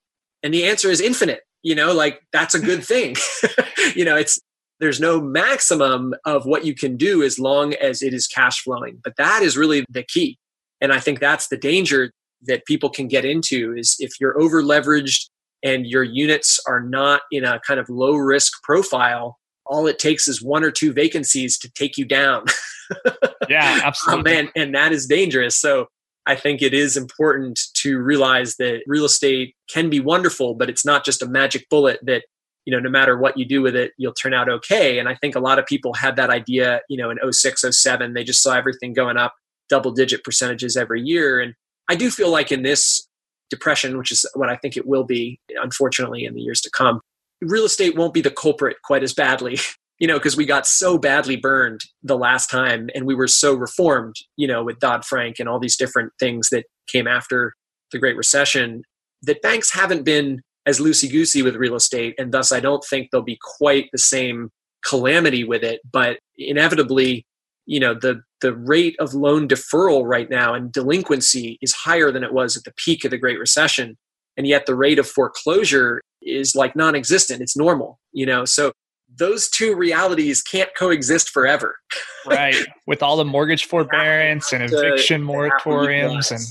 [0.44, 1.42] And the answer is infinite.
[1.64, 3.16] You know, like that's a good thing.
[3.96, 4.40] you know, it's,
[4.80, 9.00] there's no maximum of what you can do as long as it is cash flowing.
[9.04, 10.38] But that is really the key.
[10.80, 12.12] And I think that's the danger
[12.44, 15.30] that people can get into is if you're over leveraged
[15.64, 19.38] and your units are not in a kind of low risk profile,
[19.70, 22.46] all it takes is one or two vacancies to take you down.
[23.50, 24.32] yeah, absolutely.
[24.32, 25.58] um, and, and that is dangerous.
[25.58, 25.88] So
[26.26, 30.86] I think it is important to realize that real estate can be wonderful, but it's
[30.86, 32.24] not just a magic bullet that,
[32.66, 35.00] you know, no matter what you do with it, you'll turn out okay.
[35.00, 38.14] And I think a lot of people had that idea, you know, in 06, 07,
[38.14, 39.36] they just saw everything going up
[39.70, 41.40] double digit percentages every year.
[41.40, 41.54] And
[41.88, 43.08] I do feel like in this
[43.50, 47.00] depression, which is what I think it will be, unfortunately, in the years to come,
[47.42, 49.58] real estate won't be the culprit quite as badly
[50.00, 53.54] you know because we got so badly burned the last time and we were so
[53.54, 57.54] reformed you know with dodd-frank and all these different things that came after
[57.92, 58.84] the great recession
[59.24, 62.14] that banks haven't been as loosey goosey with real estate.
[62.18, 64.50] And thus i don't think there'll be quite the same
[64.86, 65.82] calamity with it.
[65.92, 67.26] But inevitably
[67.66, 72.24] you know the the rate of loan deferral right now and delinquency is higher than
[72.24, 73.98] it was at the peak of the great recession
[74.38, 77.42] and yet the rate of foreclosure is like non-existent.
[77.42, 78.44] It's normal you know?
[78.44, 78.74] So
[79.18, 81.76] those two realities can't coexist forever.
[82.26, 82.58] Right.
[82.86, 86.42] With all the mortgage forbearance and eviction moratoriums and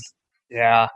[0.49, 0.87] yeah.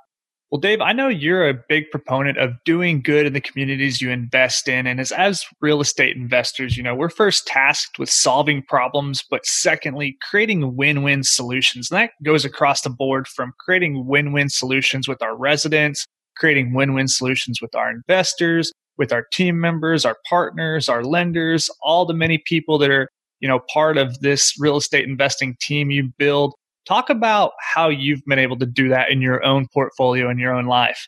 [0.49, 4.10] Well dave i know you're a big proponent of doing good in the communities you
[4.10, 8.63] invest in and as as real estate investors you know we're first tasked with solving
[8.63, 11.91] problems but secondly creating win-win solutions.
[11.91, 16.08] And that goes across the board from creating win-win solutions with our residents
[16.41, 21.69] creating win win solutions with our investors, with our team members, our partners, our lenders,
[21.84, 23.08] all the many people that are,
[23.39, 26.56] you know, part of this real estate investing team you build.
[26.88, 30.54] Talk about how you've been able to do that in your own portfolio in your
[30.54, 31.08] own life.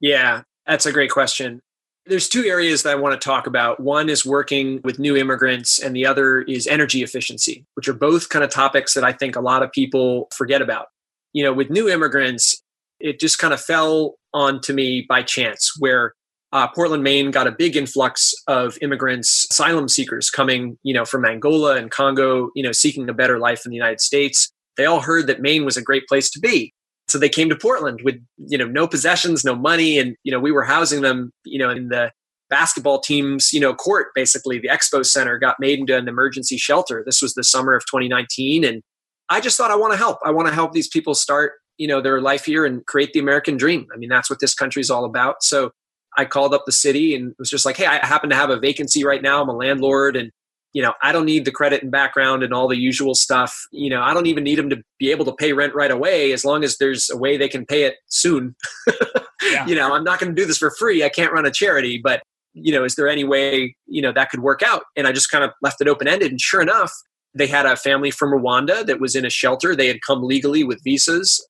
[0.00, 1.60] Yeah, that's a great question.
[2.06, 3.80] There's two areas that I want to talk about.
[3.80, 8.28] One is working with new immigrants, and the other is energy efficiency, which are both
[8.28, 10.86] kind of topics that I think a lot of people forget about.
[11.32, 12.62] You know, with new immigrants,
[13.00, 16.14] it just kind of fell onto me by chance where
[16.52, 21.24] uh, Portland, Maine got a big influx of immigrants, asylum seekers coming, you know, from
[21.24, 24.50] Angola and Congo, you know, seeking a better life in the United States.
[24.76, 26.72] They all heard that Maine was a great place to be.
[27.08, 29.98] So they came to Portland with, you know, no possessions, no money.
[29.98, 32.12] And, you know, we were housing them, you know, in the
[32.50, 34.58] basketball team's, you know, court, basically.
[34.58, 37.02] The expo center got made into an emergency shelter.
[37.04, 38.64] This was the summer of 2019.
[38.64, 38.82] And
[39.28, 40.18] I just thought I want to help.
[40.24, 43.20] I want to help these people start you know their life here and create the
[43.20, 45.70] american dream i mean that's what this country is all about so
[46.16, 48.58] i called up the city and was just like hey i happen to have a
[48.58, 50.30] vacancy right now i'm a landlord and
[50.72, 53.66] you know, I don't need the credit and background and all the usual stuff.
[53.72, 56.32] You know, I don't even need them to be able to pay rent right away
[56.32, 58.54] as long as there's a way they can pay it soon.
[59.42, 59.66] yeah.
[59.66, 61.02] You know, I'm not going to do this for free.
[61.02, 64.30] I can't run a charity, but you know, is there any way, you know, that
[64.30, 64.82] could work out?
[64.96, 66.30] And I just kind of left it open ended.
[66.30, 66.92] And sure enough,
[67.34, 69.74] they had a family from Rwanda that was in a shelter.
[69.74, 71.44] They had come legally with visas.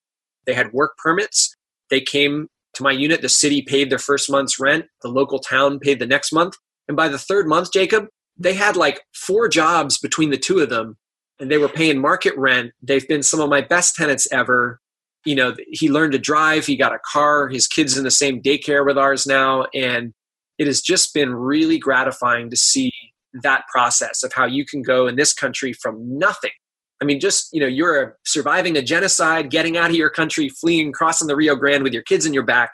[0.49, 1.55] They had work permits.
[1.91, 3.21] They came to my unit.
[3.21, 4.87] The city paid their first month's rent.
[5.03, 6.55] The local town paid the next month.
[6.89, 8.07] And by the third month, Jacob,
[8.39, 10.97] they had like four jobs between the two of them
[11.39, 12.73] and they were paying market rent.
[12.83, 14.81] They've been some of my best tenants ever.
[15.27, 18.41] You know, he learned to drive, he got a car, his kids in the same
[18.41, 19.67] daycare with ours now.
[19.75, 20.15] And
[20.57, 22.91] it has just been really gratifying to see
[23.43, 26.53] that process of how you can go in this country from nothing.
[27.01, 30.93] I mean, just, you know, you're surviving a genocide, getting out of your country, fleeing,
[30.93, 32.73] crossing the Rio Grande with your kids in your back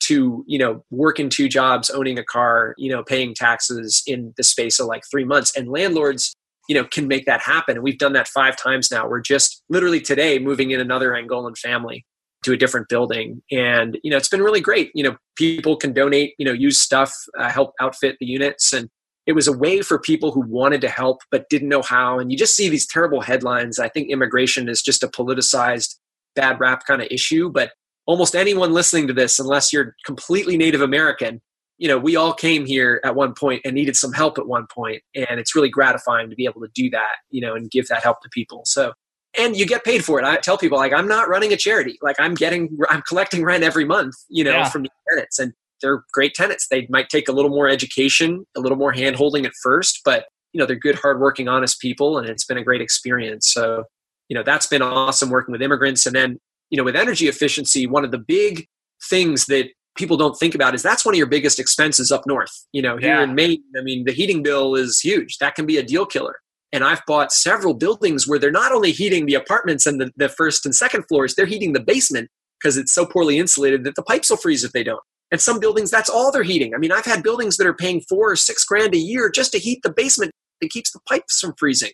[0.00, 4.42] to, you know, working two jobs, owning a car, you know, paying taxes in the
[4.42, 5.56] space of like three months.
[5.56, 6.34] And landlords,
[6.68, 7.76] you know, can make that happen.
[7.76, 9.08] And we've done that five times now.
[9.08, 12.04] We're just literally today moving in another Angolan family
[12.42, 15.92] to a different building and you know it's been really great you know people can
[15.92, 18.88] donate you know use stuff uh, help outfit the units and
[19.30, 22.32] it was a way for people who wanted to help but didn't know how and
[22.32, 25.94] you just see these terrible headlines i think immigration is just a politicized
[26.34, 27.70] bad rap kind of issue but
[28.06, 31.40] almost anyone listening to this unless you're completely native american
[31.78, 34.66] you know we all came here at one point and needed some help at one
[34.66, 37.86] point and it's really gratifying to be able to do that you know and give
[37.86, 38.92] that help to people so
[39.38, 40.24] and you get paid for it.
[40.24, 41.96] I tell people like I'm not running a charity.
[42.02, 44.68] Like I'm getting I'm collecting rent every month, you know, yeah.
[44.68, 46.68] from the tenants and they're great tenants.
[46.68, 50.26] They might take a little more education, a little more hand holding at first, but
[50.52, 53.52] you know, they're good, hardworking, honest people and it's been a great experience.
[53.52, 53.84] So,
[54.28, 56.06] you know, that's been awesome working with immigrants.
[56.06, 56.38] And then,
[56.70, 58.66] you know, with energy efficiency, one of the big
[59.08, 62.66] things that people don't think about is that's one of your biggest expenses up north.
[62.72, 63.22] You know, here yeah.
[63.24, 65.38] in Maine, I mean, the heating bill is huge.
[65.38, 66.36] That can be a deal killer.
[66.72, 70.28] And I've bought several buildings where they're not only heating the apartments and the, the
[70.28, 74.02] first and second floors, they're heating the basement because it's so poorly insulated that the
[74.02, 75.02] pipes will freeze if they don't.
[75.30, 76.74] And some buildings, that's all they're heating.
[76.74, 79.52] I mean, I've had buildings that are paying four or six grand a year just
[79.52, 81.92] to heat the basement that keeps the pipes from freezing.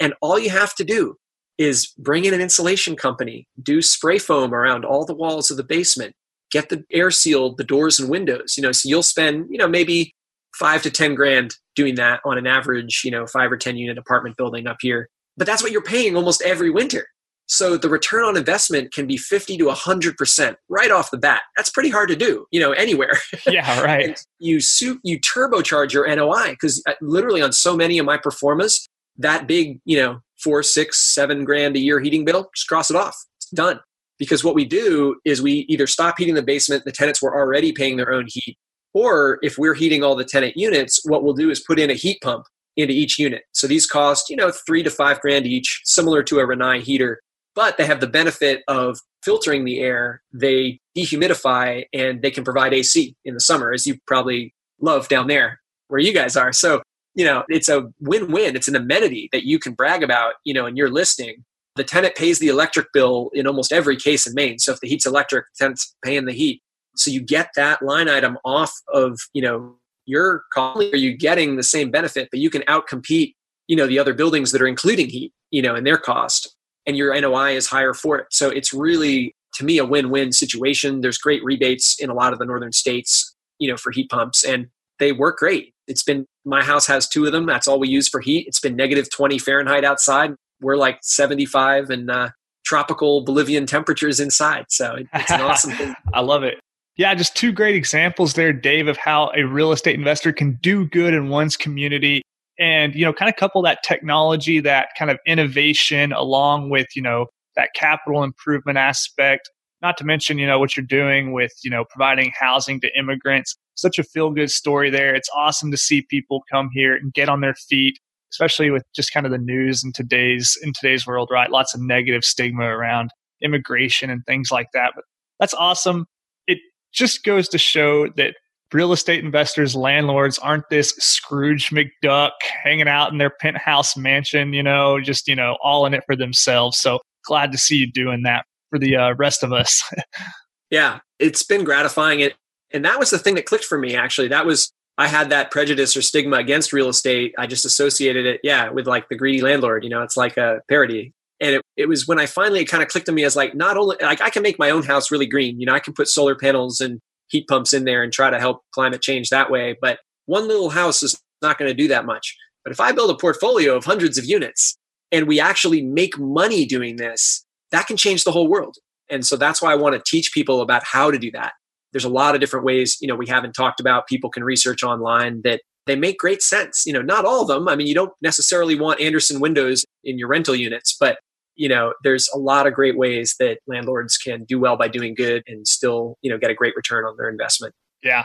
[0.00, 1.16] And all you have to do
[1.58, 5.64] is bring in an insulation company, do spray foam around all the walls of the
[5.64, 6.14] basement,
[6.50, 8.54] get the air sealed, the doors and windows.
[8.56, 10.14] You know, so you'll spend, you know, maybe
[10.58, 13.98] five to 10 grand doing that on an average, you know, five or 10 unit
[13.98, 15.08] apartment building up here.
[15.36, 17.06] But that's what you're paying almost every winter.
[17.52, 21.42] So the return on investment can be 50 to 100% right off the bat.
[21.54, 23.18] That's pretty hard to do, you know, anywhere.
[23.46, 24.18] Yeah, right.
[24.38, 28.30] you su- you turbocharge your NOI because uh, literally on so many of my pro
[28.30, 28.88] formas,
[29.18, 32.96] that big, you know, four, six, seven grand a year heating bill, just cross it
[32.96, 33.16] off.
[33.36, 33.80] It's done.
[34.18, 37.72] Because what we do is we either stop heating the basement, the tenants were already
[37.72, 38.56] paying their own heat,
[38.94, 41.94] or if we're heating all the tenant units, what we'll do is put in a
[41.94, 42.46] heat pump
[42.78, 43.42] into each unit.
[43.52, 47.20] So these cost, you know, three to five grand each, similar to a Rinnai heater,
[47.54, 50.22] but they have the benefit of filtering the air.
[50.32, 55.26] They dehumidify and they can provide AC in the summer, as you probably love down
[55.26, 56.52] there where you guys are.
[56.52, 56.82] So,
[57.14, 58.56] you know, it's a win-win.
[58.56, 61.44] It's an amenity that you can brag about, you know, in your listing.
[61.76, 64.58] The tenant pays the electric bill in almost every case in Maine.
[64.58, 66.62] So if the heat's electric, the tenant's paying the heat.
[66.96, 71.56] So you get that line item off of, you know, your calling, are you getting
[71.56, 73.34] the same benefit, but you can outcompete,
[73.68, 76.54] you know, the other buildings that are including heat, you know, in their cost
[76.86, 78.26] and your NOI is higher for it.
[78.30, 81.00] So it's really, to me, a win-win situation.
[81.00, 84.44] There's great rebates in a lot of the northern states, you know, for heat pumps
[84.44, 84.68] and
[84.98, 85.74] they work great.
[85.88, 87.46] It's been, my house has two of them.
[87.46, 88.46] That's all we use for heat.
[88.46, 90.34] It's been negative 20 Fahrenheit outside.
[90.60, 92.30] We're like 75 and, uh,
[92.64, 94.66] tropical Bolivian temperatures inside.
[94.68, 95.94] So it's an awesome thing.
[96.14, 96.60] I love it.
[96.96, 100.86] Yeah, just two great examples there, Dave, of how a real estate investor can do
[100.86, 102.22] good in one's community
[102.62, 107.02] and, you know, kind of couple that technology, that kind of innovation along with, you
[107.02, 109.50] know, that capital improvement aspect.
[109.82, 113.56] Not to mention, you know, what you're doing with, you know, providing housing to immigrants.
[113.74, 115.12] Such a feel good story there.
[115.12, 117.98] It's awesome to see people come here and get on their feet,
[118.32, 121.50] especially with just kind of the news in today's in today's world, right?
[121.50, 123.10] Lots of negative stigma around
[123.42, 124.92] immigration and things like that.
[124.94, 125.02] But
[125.40, 126.06] that's awesome
[126.46, 126.58] It
[126.92, 128.36] just goes to show that
[128.74, 134.62] real estate investors, landlords aren't this Scrooge McDuck hanging out in their penthouse mansion, you
[134.62, 136.78] know, just, you know, all in it for themselves.
[136.78, 139.82] So glad to see you doing that for the uh, rest of us.
[140.70, 142.20] yeah, it's been gratifying.
[142.20, 142.34] It,
[142.72, 144.28] and that was the thing that clicked for me, actually.
[144.28, 147.34] That was, I had that prejudice or stigma against real estate.
[147.38, 149.84] I just associated it, yeah, with like the greedy landlord.
[149.84, 152.88] You know, it's like a parody and it, it was when i finally kind of
[152.88, 155.26] clicked on me as like not only like i can make my own house really
[155.26, 157.00] green you know i can put solar panels and
[157.32, 160.70] heat pumps in there and try to help climate change that way but one little
[160.70, 163.84] house is not going to do that much But if I build a portfolio of
[163.84, 164.76] hundreds of units
[165.10, 168.76] and we actually make money doing this, that can change the whole world.
[169.10, 171.52] And so that's why I want to teach people about how to do that.
[171.92, 174.82] There's a lot of different ways, you know, we haven't talked about people can research
[174.82, 176.84] online that they make great sense.
[176.86, 177.68] You know, not all of them.
[177.68, 181.18] I mean, you don't necessarily want Andersen windows in your rental units, but
[181.56, 185.14] you know, there's a lot of great ways that landlords can do well by doing
[185.14, 187.74] good and still, you know, get a great return on their investment.
[188.02, 188.24] Yeah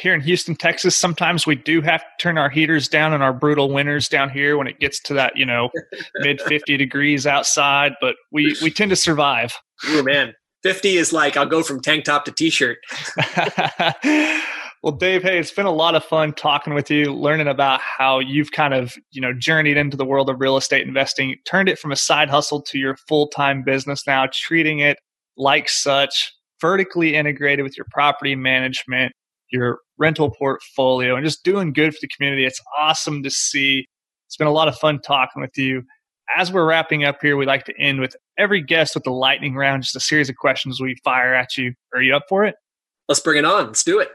[0.00, 3.32] here in Houston, Texas, sometimes we do have to turn our heaters down in our
[3.32, 5.68] brutal winters down here when it gets to that, you know,
[6.16, 9.52] mid 50 degrees outside, but we, we tend to survive.
[9.86, 10.32] Oh, man.
[10.62, 12.78] 50 is like, I'll go from tank top to t shirt.
[14.82, 18.18] well, Dave, hey, it's been a lot of fun talking with you, learning about how
[18.18, 21.78] you've kind of, you know, journeyed into the world of real estate investing, turned it
[21.78, 24.98] from a side hustle to your full time business now, treating it
[25.36, 29.12] like such, vertically integrated with your property management
[29.50, 32.44] your rental portfolio and just doing good for the community.
[32.46, 33.86] It's awesome to see.
[34.26, 35.82] It's been a lot of fun talking with you.
[36.36, 39.56] As we're wrapping up here, we like to end with every guest with the lightning
[39.56, 41.74] round, just a series of questions we fire at you.
[41.92, 42.54] Are you up for it?
[43.08, 43.66] Let's bring it on.
[43.66, 44.10] Let's do it.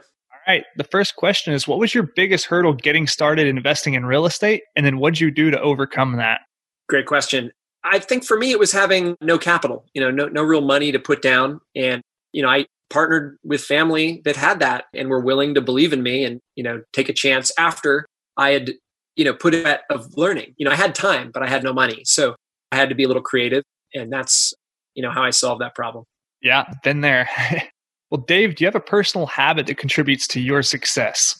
[0.46, 0.64] All right.
[0.76, 4.62] The first question is What was your biggest hurdle getting started investing in real estate?
[4.74, 6.42] And then what'd you do to overcome that?
[6.88, 7.50] Great question.
[7.84, 10.90] I think for me, it was having no capital, you know, no, no real money
[10.90, 11.60] to put down.
[11.76, 15.92] And, you know, I, partnered with family that had that and were willing to believe
[15.92, 18.74] in me and you know take a chance after i had
[19.16, 21.72] you know put it of learning you know i had time but i had no
[21.72, 22.36] money so
[22.70, 24.54] i had to be a little creative and that's
[24.94, 26.04] you know how i solved that problem
[26.40, 27.28] yeah been there
[28.16, 31.38] well dave do you have a personal habit that contributes to your success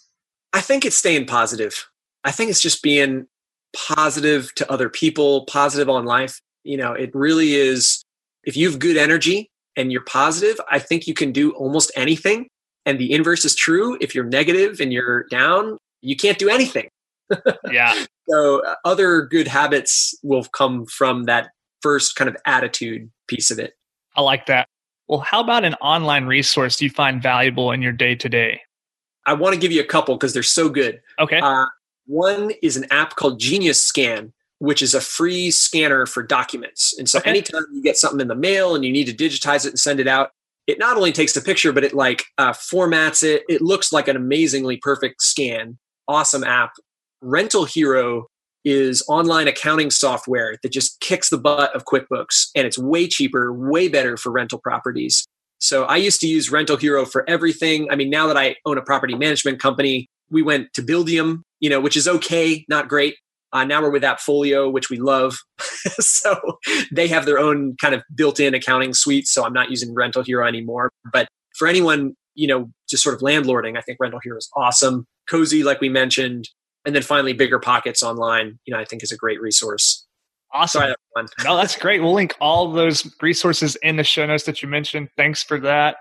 [0.53, 1.87] i think it's staying positive
[2.24, 3.27] i think it's just being
[3.74, 8.03] positive to other people positive on life you know it really is
[8.45, 12.49] if you have good energy and you're positive, I think you can do almost anything.
[12.87, 13.99] And the inverse is true.
[14.01, 16.89] If you're negative and you're down, you can't do anything.
[17.70, 18.05] yeah.
[18.29, 21.51] So uh, other good habits will come from that
[21.83, 23.74] first kind of attitude piece of it.
[24.14, 24.68] I like that.
[25.09, 28.61] Well, how about an online resource you find valuable in your day to day?
[29.27, 31.01] I want to give you a couple because they're so good.
[31.19, 31.39] Okay.
[31.39, 31.67] Uh,
[32.07, 36.95] one is an app called Genius Scan, which is a free scanner for documents.
[36.99, 37.31] And so okay.
[37.31, 40.01] anytime you get something in the mail and you need to digitize it and send
[40.01, 40.31] it out,
[40.67, 43.43] it not only takes the picture, but it like uh, formats it.
[43.49, 45.79] It looks like an amazingly perfect scan.
[46.09, 46.73] Awesome app.
[47.21, 48.27] Rental Hero
[48.67, 53.53] is online accounting software that just kicks the butt of QuickBooks and it's way cheaper,
[53.53, 55.25] way better for rental properties.
[55.59, 57.89] So I used to use Rental Hero for everything.
[57.93, 61.71] I mean, now that I own a property management company, we went to Buildium, you
[61.71, 63.14] know, which is okay, not great.
[63.53, 65.39] Uh, now we're with Appfolio, which we love.
[66.01, 66.37] so
[66.93, 69.29] they have their own kind of built-in accounting suite.
[69.29, 70.91] So I'm not using Rental Hero anymore.
[71.12, 75.07] But for anyone, you know, just sort of landlording, I think Rental Hero is awesome.
[75.31, 76.49] Cozy, like we mentioned,
[76.87, 78.59] and then finally Bigger Pockets online.
[78.64, 80.07] You know, I think is a great resource.
[80.53, 80.80] Awesome.
[80.80, 82.01] Sorry, that no, that's great.
[82.01, 85.09] We'll link all those resources in the show notes that you mentioned.
[85.16, 85.97] Thanks for that.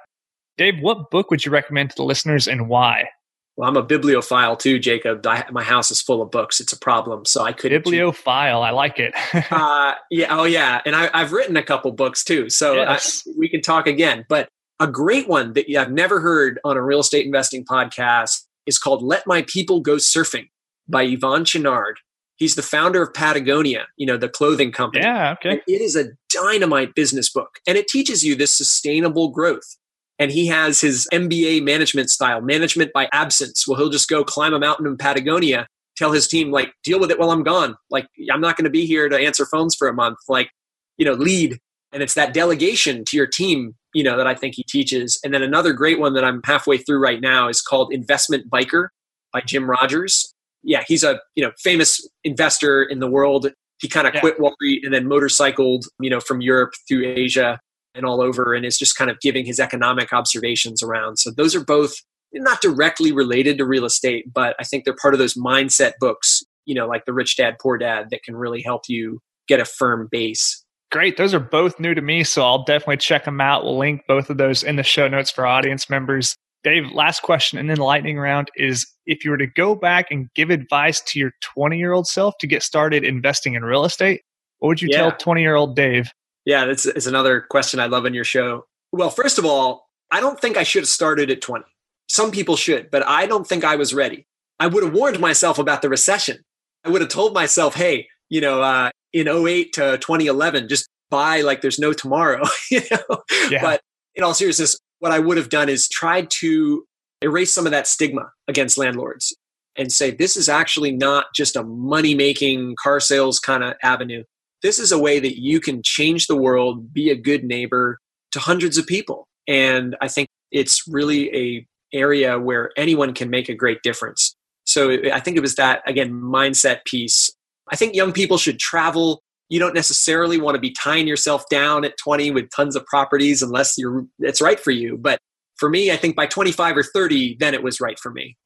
[0.57, 3.09] Dave, what book would you recommend to the listeners and why?
[3.57, 5.25] Well, I'm a bibliophile too, Jacob.
[5.25, 6.59] I, my house is full of books.
[6.59, 8.61] It's a problem, so I could bibliophile.
[8.61, 9.13] I like it.
[9.51, 10.27] uh, yeah.
[10.29, 10.81] Oh, yeah.
[10.85, 13.23] And I, have written a couple books too, so yes.
[13.27, 14.25] I, we can talk again.
[14.27, 18.77] But a great one that I've never heard on a real estate investing podcast is
[18.77, 20.49] called "Let My People Go Surfing"
[20.87, 21.93] by Yvon Chouinard.
[22.37, 25.05] He's the founder of Patagonia, you know, the clothing company.
[25.05, 25.33] Yeah.
[25.33, 25.51] Okay.
[25.51, 29.77] And it is a dynamite business book, and it teaches you this sustainable growth
[30.19, 33.67] and he has his MBA management style, management by absence.
[33.67, 35.67] Well, he'll just go climb a mountain in Patagonia,
[35.97, 37.75] tell his team, like, deal with it while I'm gone.
[37.89, 40.17] Like, I'm not going to be here to answer phones for a month.
[40.27, 40.49] Like,
[40.97, 41.57] you know, lead.
[41.91, 45.19] And it's that delegation to your team, you know, that I think he teaches.
[45.23, 48.87] And then another great one that I'm halfway through right now is called Investment Biker
[49.31, 50.33] by Jim Rogers.
[50.65, 53.47] Yeah, he's a, you know, famous investor in the world.
[53.79, 54.19] He kind of yeah.
[54.19, 57.59] quit Wall Street and then motorcycled, you know, from Europe through Asia
[57.93, 61.17] and all over and is just kind of giving his economic observations around.
[61.17, 61.93] So those are both
[62.33, 66.43] not directly related to real estate, but I think they're part of those mindset books,
[66.65, 69.65] you know, like the Rich Dad Poor Dad that can really help you get a
[69.65, 70.63] firm base.
[70.91, 71.17] Great.
[71.17, 73.63] Those are both new to me, so I'll definitely check them out.
[73.63, 76.35] We'll link both of those in the show notes for audience members.
[76.65, 80.33] Dave, last question and then lightning round is if you were to go back and
[80.33, 84.23] give advice to your 20 year old self to get started investing in real estate,
[84.57, 84.97] what would you yeah.
[84.97, 86.11] tell 20 year old Dave?
[86.43, 88.65] Yeah, that's is another question I love in your show.
[88.91, 91.63] Well, first of all, I don't think I should have started at 20.
[92.09, 94.25] Some people should, but I don't think I was ready.
[94.59, 96.39] I would have warned myself about the recession.
[96.83, 101.41] I would have told myself, hey, you know, uh, in 08 to 2011, just buy
[101.41, 102.43] like there's no tomorrow.
[102.71, 103.21] you know?
[103.51, 103.61] Yeah.
[103.61, 103.81] But
[104.15, 106.83] in all seriousness, what I would have done is tried to
[107.21, 109.35] erase some of that stigma against landlords.
[109.75, 114.23] and say, this is actually not just a money making car sales kind of avenue.
[114.61, 117.99] This is a way that you can change the world, be a good neighbor
[118.31, 119.27] to hundreds of people.
[119.47, 124.35] And I think it's really a area where anyone can make a great difference.
[124.65, 127.31] So I think it was that, again, mindset piece.
[127.71, 129.21] I think young people should travel.
[129.49, 133.41] You don't necessarily want to be tying yourself down at 20 with tons of properties
[133.41, 134.97] unless you're it's right for you.
[134.97, 135.19] But
[135.57, 138.37] for me, I think by 25 or 30, then it was right for me.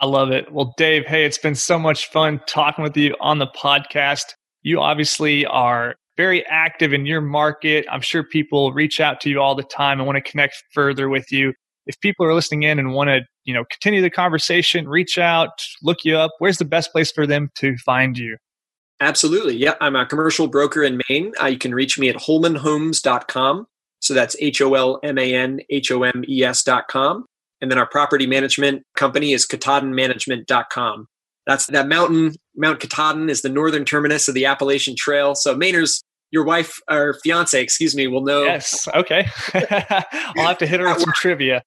[0.00, 0.52] I love it.
[0.52, 4.34] Well, Dave, hey, it's been so much fun talking with you on the podcast.
[4.62, 7.86] You obviously are very active in your market.
[7.90, 11.08] I'm sure people reach out to you all the time and want to connect further
[11.08, 11.52] with you.
[11.86, 15.50] If people are listening in and want to, you know, continue the conversation, reach out,
[15.82, 18.36] look you up, where's the best place for them to find you?
[19.00, 19.56] Absolutely.
[19.56, 21.32] Yeah, I'm a commercial broker in Maine.
[21.40, 23.66] Uh, you can reach me at holmanhomes.com.
[24.00, 27.26] So that's H O L M A N H O M E S.com.
[27.60, 31.06] And then our property management company is katahdinmanagement.com.
[31.46, 35.34] That's that mountain, Mount Katahdin is the northern terminus of the Appalachian Trail.
[35.34, 38.44] So Mainers, your wife or fiance, excuse me, will know.
[38.44, 38.88] Yes.
[38.94, 39.26] Okay.
[39.54, 41.62] I'll have to hit her with some trivia.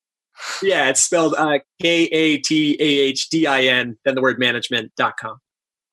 [0.61, 4.39] Yeah, it's spelled uh, K A T A H D I N, then the word
[4.39, 5.39] management.com.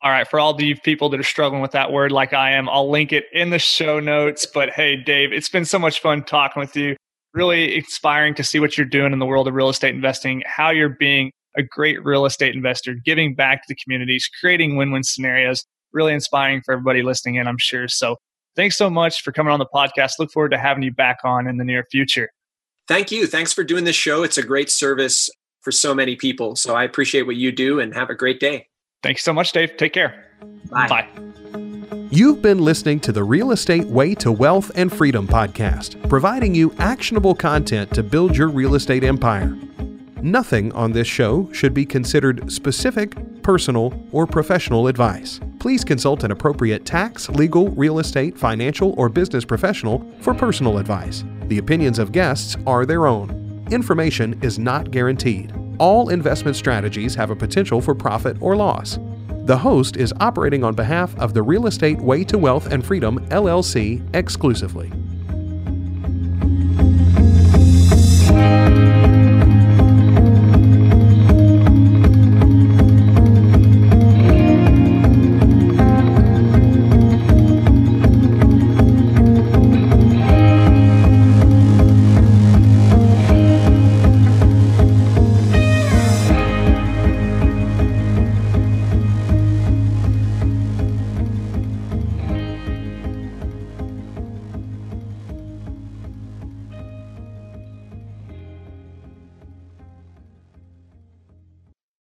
[0.05, 2.69] All right, for all the people that are struggling with that word like I am,
[2.69, 4.45] I'll link it in the show notes.
[4.45, 6.95] But hey, Dave, it's been so much fun talking with you.
[7.33, 10.69] Really inspiring to see what you're doing in the world of real estate investing, how
[10.69, 15.05] you're being a great real estate investor, giving back to the communities, creating win win
[15.05, 15.65] scenarios.
[15.95, 17.89] Really inspiring for everybody listening in, I'm sure.
[17.89, 18.17] So
[18.57, 20.19] thanks so much for coming on the podcast.
[20.19, 22.29] Look forward to having you back on in the near future.
[22.89, 23.27] Thank you.
[23.27, 24.23] Thanks for doing this show.
[24.23, 25.31] It's a great service
[25.63, 26.57] for so many people.
[26.57, 28.67] So I appreciate what you do and have a great day.
[29.05, 29.77] Thanks so much, Dave.
[29.77, 30.25] Take care.
[30.71, 30.89] Bye.
[30.89, 31.09] Bye.
[32.11, 36.75] You've been listening to the Real Estate Way to Wealth and Freedom podcast, providing you
[36.79, 39.59] actionable content to build your real estate empire.
[40.23, 45.39] Nothing on this show should be considered specific, personal, or professional advice.
[45.59, 51.25] Please consult an appropriate tax, legal, real estate, financial, or business professional for personal advice.
[51.49, 53.67] The opinions of guests are their own.
[53.71, 55.53] Information is not guaranteed.
[55.79, 58.99] All investment strategies have a potential for profit or loss.
[59.45, 63.19] The host is operating on behalf of the Real Estate Way to Wealth and Freedom
[63.29, 64.91] LLC exclusively.